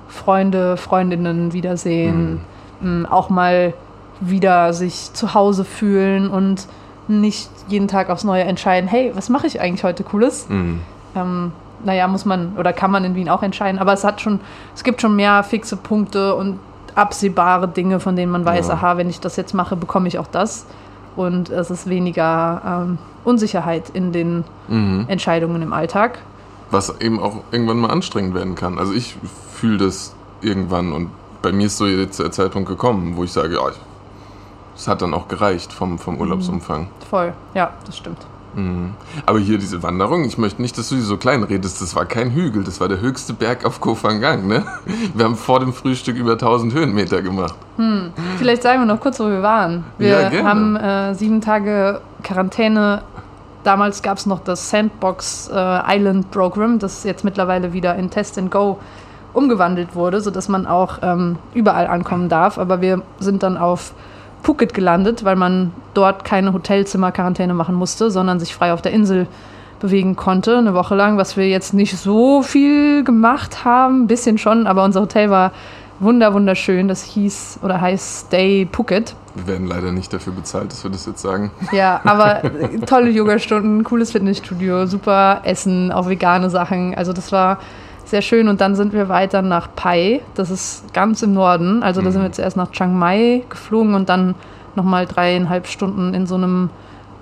Freunde, 0.08 0.76
Freundinnen 0.76 1.52
wiedersehen, 1.52 2.40
mhm. 2.80 3.06
auch 3.06 3.28
mal 3.28 3.74
wieder 4.20 4.72
sich 4.72 5.12
zu 5.12 5.34
Hause 5.34 5.64
fühlen 5.64 6.30
und 6.30 6.68
nicht 7.08 7.50
jeden 7.66 7.88
Tag 7.88 8.10
aufs 8.10 8.22
Neue 8.22 8.44
entscheiden, 8.44 8.88
hey, 8.88 9.10
was 9.14 9.28
mache 9.28 9.48
ich 9.48 9.60
eigentlich 9.60 9.82
heute 9.82 10.04
Cooles? 10.04 10.48
Mhm. 10.48 10.80
Ähm, 11.16 11.52
naja, 11.84 12.08
muss 12.08 12.24
man 12.24 12.56
oder 12.56 12.72
kann 12.72 12.90
man 12.90 13.04
in 13.04 13.14
Wien 13.14 13.28
auch 13.28 13.42
entscheiden, 13.42 13.78
aber 13.78 13.92
es 13.92 14.04
hat 14.04 14.20
schon, 14.20 14.40
es 14.74 14.84
gibt 14.84 15.00
schon 15.00 15.16
mehr 15.16 15.42
fixe 15.42 15.76
Punkte 15.76 16.34
und 16.34 16.58
absehbare 16.94 17.68
Dinge, 17.68 18.00
von 18.00 18.16
denen 18.16 18.32
man 18.32 18.44
weiß, 18.44 18.68
ja. 18.68 18.74
aha, 18.74 18.96
wenn 18.96 19.08
ich 19.08 19.20
das 19.20 19.36
jetzt 19.36 19.54
mache, 19.54 19.76
bekomme 19.76 20.08
ich 20.08 20.18
auch 20.18 20.26
das. 20.26 20.66
Und 21.16 21.50
es 21.50 21.70
ist 21.70 21.88
weniger 21.88 22.62
ähm, 22.64 22.98
Unsicherheit 23.24 23.90
in 23.90 24.12
den 24.12 24.44
mhm. 24.68 25.04
Entscheidungen 25.08 25.60
im 25.62 25.72
Alltag. 25.72 26.18
Was 26.70 27.00
eben 27.00 27.20
auch 27.20 27.42
irgendwann 27.50 27.78
mal 27.78 27.90
anstrengend 27.90 28.34
werden 28.34 28.54
kann. 28.54 28.78
Also 28.78 28.92
ich 28.94 29.16
fühle 29.52 29.78
das 29.78 30.14
irgendwann 30.40 30.92
und 30.92 31.10
bei 31.42 31.52
mir 31.52 31.66
ist 31.66 31.76
so 31.76 31.86
jetzt 31.86 32.18
der 32.18 32.30
Zeitpunkt 32.30 32.68
gekommen, 32.68 33.16
wo 33.16 33.24
ich 33.24 33.32
sage, 33.32 33.54
ja, 33.54 33.60
es 34.74 34.88
hat 34.88 35.02
dann 35.02 35.12
auch 35.12 35.28
gereicht 35.28 35.72
vom, 35.72 35.98
vom 35.98 36.14
mhm. 36.14 36.20
Urlaubsumfang. 36.22 36.88
Voll, 37.10 37.34
ja, 37.54 37.72
das 37.84 37.96
stimmt. 37.96 38.26
Mhm. 38.54 38.92
Aber 39.26 39.38
hier 39.38 39.58
diese 39.58 39.82
Wanderung, 39.82 40.24
ich 40.24 40.38
möchte 40.38 40.60
nicht, 40.62 40.76
dass 40.78 40.88
du 40.88 40.96
sie 40.96 41.02
so 41.02 41.16
klein 41.16 41.42
redest. 41.42 41.80
Das 41.80 41.94
war 41.96 42.04
kein 42.04 42.30
Hügel, 42.30 42.64
das 42.64 42.80
war 42.80 42.88
der 42.88 43.00
höchste 43.00 43.32
Berg 43.32 43.64
auf 43.64 43.80
Kofangang. 43.80 44.46
Ne? 44.46 44.64
Wir 45.14 45.24
haben 45.24 45.36
vor 45.36 45.60
dem 45.60 45.72
Frühstück 45.72 46.16
über 46.16 46.32
1000 46.32 46.74
Höhenmeter 46.74 47.22
gemacht. 47.22 47.54
Hm. 47.76 48.12
Vielleicht 48.38 48.62
sagen 48.62 48.80
wir 48.80 48.86
noch 48.86 49.00
kurz, 49.00 49.18
wo 49.20 49.26
wir 49.26 49.42
waren. 49.42 49.84
Wir 49.98 50.30
ja, 50.30 50.44
haben 50.44 50.76
äh, 50.76 51.14
sieben 51.14 51.40
Tage 51.40 52.00
Quarantäne. 52.22 53.02
Damals 53.64 54.02
gab 54.02 54.18
es 54.18 54.26
noch 54.26 54.40
das 54.40 54.70
Sandbox 54.70 55.50
äh, 55.52 55.96
Island 55.96 56.30
Program, 56.30 56.78
das 56.78 57.04
jetzt 57.04 57.24
mittlerweile 57.24 57.72
wieder 57.72 57.94
in 57.94 58.10
Test 58.10 58.36
and 58.38 58.50
Go 58.50 58.78
umgewandelt 59.32 59.94
wurde, 59.94 60.20
sodass 60.20 60.48
man 60.48 60.66
auch 60.66 60.98
ähm, 61.02 61.38
überall 61.54 61.86
ankommen 61.86 62.28
darf. 62.28 62.58
Aber 62.58 62.80
wir 62.80 63.02
sind 63.18 63.42
dann 63.42 63.56
auf 63.56 63.94
Phuket 64.42 64.74
gelandet, 64.74 65.24
weil 65.24 65.36
man 65.36 65.72
dort 65.94 66.24
keine 66.24 66.52
Hotelzimmer-Quarantäne 66.52 67.54
machen 67.54 67.74
musste, 67.74 68.10
sondern 68.10 68.40
sich 68.40 68.54
frei 68.54 68.72
auf 68.72 68.82
der 68.82 68.92
Insel 68.92 69.26
bewegen 69.80 70.14
konnte, 70.14 70.58
eine 70.58 70.74
Woche 70.74 70.94
lang, 70.94 71.16
was 71.16 71.36
wir 71.36 71.48
jetzt 71.48 71.74
nicht 71.74 71.96
so 71.96 72.42
viel 72.42 73.02
gemacht 73.02 73.64
haben, 73.64 74.04
ein 74.04 74.06
bisschen 74.06 74.38
schon, 74.38 74.66
aber 74.66 74.84
unser 74.84 75.00
Hotel 75.00 75.28
war 75.30 75.52
wunder 76.02 76.34
wunderschön. 76.34 76.88
Das 76.88 77.02
hieß 77.02 77.60
oder 77.62 77.80
heißt 77.80 78.26
Stay 78.26 78.68
Phuket. 78.70 79.14
Wir 79.34 79.46
werden 79.46 79.66
leider 79.66 79.92
nicht 79.92 80.12
dafür 80.12 80.32
bezahlt, 80.34 80.72
dass 80.72 80.84
wir 80.84 80.90
das 80.90 81.06
jetzt 81.06 81.22
sagen. 81.22 81.50
Ja, 81.72 82.00
aber 82.04 82.42
tolle 82.86 83.10
Yogastunden, 83.10 83.82
cooles 83.82 84.12
Fitnessstudio, 84.12 84.86
super 84.86 85.40
Essen, 85.44 85.90
auch 85.90 86.08
vegane 86.08 86.50
Sachen. 86.50 86.94
Also 86.94 87.12
das 87.12 87.32
war 87.32 87.58
sehr 88.12 88.22
schön. 88.22 88.48
Und 88.48 88.60
dann 88.60 88.76
sind 88.76 88.92
wir 88.92 89.08
weiter 89.08 89.40
nach 89.40 89.74
Pai, 89.74 90.20
das 90.34 90.50
ist 90.50 90.92
ganz 90.92 91.22
im 91.22 91.32
Norden. 91.32 91.82
Also 91.82 92.02
da 92.02 92.10
sind 92.10 92.20
wir 92.20 92.28
mhm. 92.28 92.34
zuerst 92.34 92.58
nach 92.58 92.70
Chiang 92.70 92.96
Mai 92.96 93.42
geflogen 93.48 93.94
und 93.94 94.10
dann 94.10 94.34
nochmal 94.76 95.06
dreieinhalb 95.06 95.66
Stunden 95.66 96.12
in 96.12 96.26
so 96.26 96.34
einem 96.34 96.68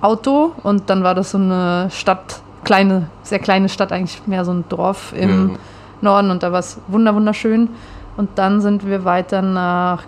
Auto. 0.00 0.52
Und 0.64 0.90
dann 0.90 1.04
war 1.04 1.14
das 1.14 1.30
so 1.30 1.38
eine 1.38 1.88
Stadt, 1.90 2.40
kleine, 2.64 3.06
sehr 3.22 3.38
kleine 3.38 3.68
Stadt, 3.68 3.92
eigentlich 3.92 4.26
mehr 4.26 4.44
so 4.44 4.52
ein 4.52 4.64
Dorf 4.68 5.12
im 5.16 5.50
ja. 5.50 5.56
Norden. 6.00 6.32
Und 6.32 6.42
da 6.42 6.50
war 6.50 6.58
es 6.58 6.78
wunderschön. 6.88 7.68
Und 8.16 8.30
dann 8.34 8.60
sind 8.60 8.84
wir 8.84 9.04
weiter 9.04 9.42
nach 9.42 10.02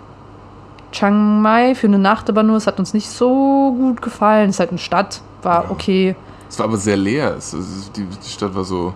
Chiang 0.91 1.41
Mai 1.41 1.75
für 1.75 1.87
eine 1.87 1.97
Nacht, 1.97 2.29
aber 2.29 2.43
nur, 2.43 2.57
es 2.57 2.67
hat 2.67 2.77
uns 2.77 2.93
nicht 2.93 3.09
so 3.09 3.73
gut 3.79 4.01
gefallen. 4.01 4.49
Es 4.49 4.57
ist 4.57 4.59
halt 4.59 4.71
eine 4.71 4.79
Stadt, 4.79 5.21
war 5.43 5.71
okay. 5.71 6.17
Es 6.49 6.59
war 6.59 6.65
aber 6.65 6.77
sehr 6.77 6.97
leer. 6.97 7.35
Es, 7.37 7.55
die, 7.95 8.03
die 8.03 8.29
Stadt 8.29 8.53
war 8.53 8.65
so 8.65 8.93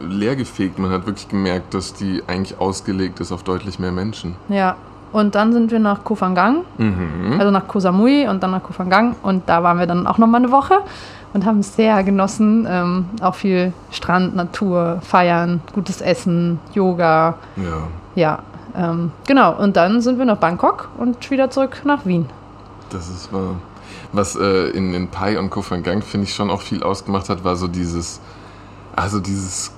leergefegt. 0.00 0.78
Man 0.78 0.90
hat 0.90 1.06
wirklich 1.06 1.28
gemerkt, 1.28 1.74
dass 1.74 1.94
die 1.94 2.22
eigentlich 2.26 2.58
ausgelegt 2.58 3.20
ist 3.20 3.32
auf 3.32 3.42
deutlich 3.42 3.78
mehr 3.78 3.92
Menschen. 3.92 4.36
Ja. 4.48 4.76
Und 5.12 5.36
dann 5.36 5.52
sind 5.52 5.70
wir 5.70 5.78
nach 5.78 6.02
Kofangang, 6.02 6.64
mhm. 6.76 7.36
also 7.38 7.52
nach 7.52 7.68
Koh 7.68 7.78
Samui 7.78 8.26
und 8.26 8.42
dann 8.42 8.50
nach 8.50 8.64
Kofangang. 8.64 9.14
Und 9.22 9.48
da 9.48 9.62
waren 9.62 9.78
wir 9.78 9.86
dann 9.86 10.08
auch 10.08 10.18
nochmal 10.18 10.42
eine 10.42 10.50
Woche 10.50 10.80
und 11.34 11.46
haben 11.46 11.60
es 11.60 11.76
sehr 11.76 12.02
genossen. 12.02 12.66
Ähm, 12.68 13.04
auch 13.20 13.36
viel 13.36 13.72
Strand, 13.92 14.34
Natur, 14.34 14.98
Feiern, 15.02 15.60
gutes 15.72 16.00
Essen, 16.00 16.58
Yoga. 16.72 17.38
Ja. 17.56 17.88
Ja, 18.16 18.38
ähm, 18.76 19.12
genau. 19.26 19.54
Und 19.54 19.76
dann 19.76 20.00
sind 20.00 20.18
wir 20.18 20.24
nach 20.24 20.38
Bangkok 20.38 20.88
und 20.98 21.30
wieder 21.30 21.48
zurück 21.48 21.82
nach 21.84 22.06
Wien. 22.06 22.26
Das 22.90 23.08
ist 23.08 23.32
wahr. 23.32 23.54
Was 24.12 24.36
äh, 24.36 24.70
in, 24.70 24.94
in 24.94 25.08
Pai 25.08 25.38
und 25.38 25.50
Kofangang, 25.50 26.02
finde 26.02 26.26
ich, 26.26 26.34
schon 26.34 26.50
auch 26.50 26.60
viel 26.60 26.82
ausgemacht 26.82 27.28
hat, 27.28 27.44
war 27.44 27.56
so 27.56 27.68
dieses, 27.68 28.20
also 28.94 29.18
dieses 29.20 29.72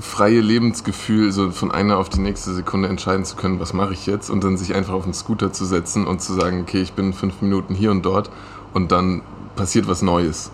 freie 0.00 0.40
Lebensgefühl, 0.40 1.32
so 1.32 1.50
von 1.50 1.70
einer 1.70 1.98
auf 1.98 2.08
die 2.08 2.20
nächste 2.20 2.52
Sekunde 2.52 2.88
entscheiden 2.88 3.24
zu 3.24 3.36
können, 3.36 3.60
was 3.60 3.72
mache 3.72 3.92
ich 3.92 4.06
jetzt 4.06 4.30
und 4.30 4.44
dann 4.44 4.56
sich 4.56 4.74
einfach 4.74 4.94
auf 4.94 5.04
den 5.04 5.14
Scooter 5.14 5.52
zu 5.52 5.64
setzen 5.64 6.06
und 6.06 6.20
zu 6.20 6.34
sagen, 6.34 6.62
okay, 6.62 6.80
ich 6.80 6.92
bin 6.92 7.12
fünf 7.12 7.40
Minuten 7.42 7.74
hier 7.74 7.90
und 7.90 8.04
dort 8.04 8.30
und 8.74 8.92
dann 8.92 9.22
passiert 9.56 9.88
was 9.88 10.02
Neues. 10.02 10.50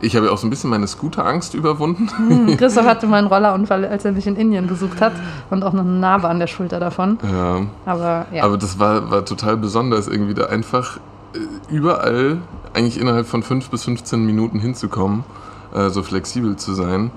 Ich 0.00 0.16
habe 0.16 0.26
ja 0.26 0.32
auch 0.32 0.38
so 0.38 0.46
ein 0.46 0.50
bisschen 0.50 0.68
meine 0.68 0.86
Scooter-Angst 0.86 1.54
überwunden. 1.54 2.10
Hm, 2.16 2.56
Christoph 2.58 2.84
hatte 2.84 3.06
mal 3.06 3.18
einen 3.18 3.28
Rollerunfall, 3.28 3.84
als 3.86 4.04
er 4.04 4.12
mich 4.12 4.26
in 4.26 4.36
Indien 4.36 4.66
besucht 4.66 5.00
hat 5.00 5.12
und 5.48 5.62
auch 5.62 5.72
noch 5.72 5.82
eine 5.82 5.92
Narbe 5.92 6.28
an 6.28 6.40
der 6.40 6.48
Schulter 6.48 6.80
davon. 6.80 7.18
Ja. 7.22 7.62
Aber 7.86 8.26
ja. 8.32 8.42
Aber 8.42 8.58
das 8.58 8.78
war, 8.78 9.10
war 9.10 9.24
total 9.24 9.56
besonders, 9.56 10.08
irgendwie 10.08 10.34
da 10.34 10.46
einfach 10.46 10.98
äh, 11.34 11.72
überall, 11.72 12.38
eigentlich 12.74 13.00
innerhalb 13.00 13.26
von 13.26 13.42
5 13.42 13.70
bis 13.70 13.84
15 13.84 14.26
Minuten 14.26 14.58
hinzukommen, 14.58 15.24
äh, 15.74 15.88
so 15.88 16.02
flexibel 16.02 16.56
zu 16.56 16.74
sein 16.74 17.12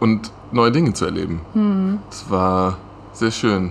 und 0.00 0.30
neue 0.52 0.72
Dinge 0.72 0.92
zu 0.92 1.04
erleben. 1.04 1.40
Hm. 1.54 1.98
Das 2.10 2.30
war 2.30 2.76
sehr 3.12 3.30
schön. 3.30 3.70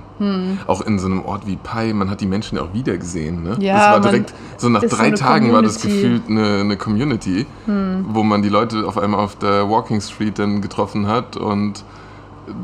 Auch 0.65 0.81
in 0.81 0.97
so 0.97 1.05
einem 1.05 1.23
Ort 1.23 1.45
wie 1.45 1.55
Pai, 1.55 1.93
man 1.93 2.09
hat 2.09 2.19
die 2.19 2.25
Menschen 2.25 2.57
ja 2.57 2.63
auch 2.63 2.73
wieder 2.73 2.97
gesehen. 2.97 3.43
Ne? 3.43 3.55
Ja, 3.59 3.75
das 3.75 4.03
war 4.03 4.11
direkt, 4.11 4.33
so 4.57 4.69
nach 4.69 4.81
so 4.81 4.88
drei 4.88 5.03
eine 5.03 5.15
Tagen 5.15 5.53
war 5.53 5.61
das 5.61 5.79
Community. 5.79 6.03
Hm. 6.03 6.11
gefühlt 6.25 6.29
eine, 6.47 6.59
eine 6.61 6.77
Community, 6.77 7.45
wo 8.07 8.23
man 8.23 8.41
die 8.41 8.49
Leute 8.49 8.88
auf 8.88 8.97
einmal 8.97 9.19
auf 9.19 9.35
der 9.35 9.69
Walking 9.69 10.01
Street 10.01 10.39
dann 10.39 10.61
getroffen 10.61 11.05
hat 11.07 11.38
und 11.38 11.83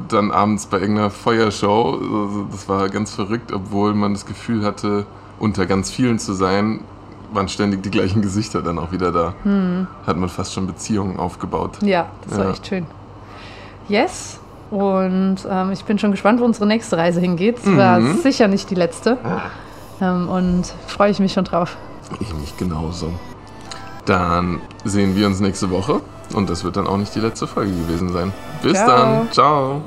dann 0.09 0.31
abends 0.31 0.65
bei 0.65 0.79
irgendeiner 0.79 1.11
Feuershow. 1.11 1.99
Also 2.01 2.47
das 2.51 2.67
war 2.67 2.89
ganz 2.89 3.13
verrückt, 3.13 3.51
obwohl 3.53 3.93
man 3.93 4.13
das 4.13 4.25
Gefühl 4.25 4.63
hatte, 4.65 5.05
unter 5.39 5.67
ganz 5.67 5.91
vielen 5.91 6.17
zu 6.17 6.33
sein, 6.33 6.79
waren 7.31 7.47
ständig 7.47 7.83
die 7.83 7.91
gleichen 7.91 8.21
Gesichter 8.23 8.61
dann 8.63 8.77
auch 8.79 8.91
wieder 8.91 9.11
da. 9.11 9.33
Hat 10.07 10.17
man 10.17 10.29
fast 10.29 10.53
schon 10.53 10.65
Beziehungen 10.67 11.17
aufgebaut. 11.19 11.77
Ja, 11.83 12.07
das 12.27 12.37
war 12.39 12.45
Ja. 12.45 12.51
echt 12.51 12.65
schön. 12.67 12.85
Yes. 13.87 14.39
Und 14.69 15.37
ähm, 15.49 15.71
ich 15.71 15.83
bin 15.83 15.99
schon 15.99 16.11
gespannt, 16.11 16.39
wo 16.39 16.45
unsere 16.45 16.65
nächste 16.65 16.97
Reise 16.97 17.19
hingeht. 17.19 17.57
Es 17.59 17.65
war 17.77 17.99
Mhm. 17.99 18.17
sicher 18.21 18.47
nicht 18.47 18.69
die 18.69 18.75
letzte. 18.75 19.17
Ähm, 20.01 20.29
und 20.29 20.63
freue 20.87 21.11
ich 21.11 21.19
mich 21.19 21.33
schon 21.33 21.43
drauf. 21.43 21.75
Ich 22.19 22.33
mich 22.33 22.55
genauso. 22.57 23.11
Dann 24.05 24.61
sehen 24.83 25.15
wir 25.15 25.27
uns 25.27 25.39
nächste 25.41 25.69
Woche 25.69 26.01
und 26.33 26.49
das 26.49 26.63
wird 26.63 26.75
dann 26.77 26.87
auch 26.87 26.97
nicht 26.97 27.13
die 27.13 27.19
letzte 27.19 27.47
Folge 27.47 27.71
gewesen 27.71 28.09
sein. 28.09 28.33
Bis 28.63 28.73
Ciao. 28.73 28.87
dann. 28.87 29.31
Ciao. 29.31 29.81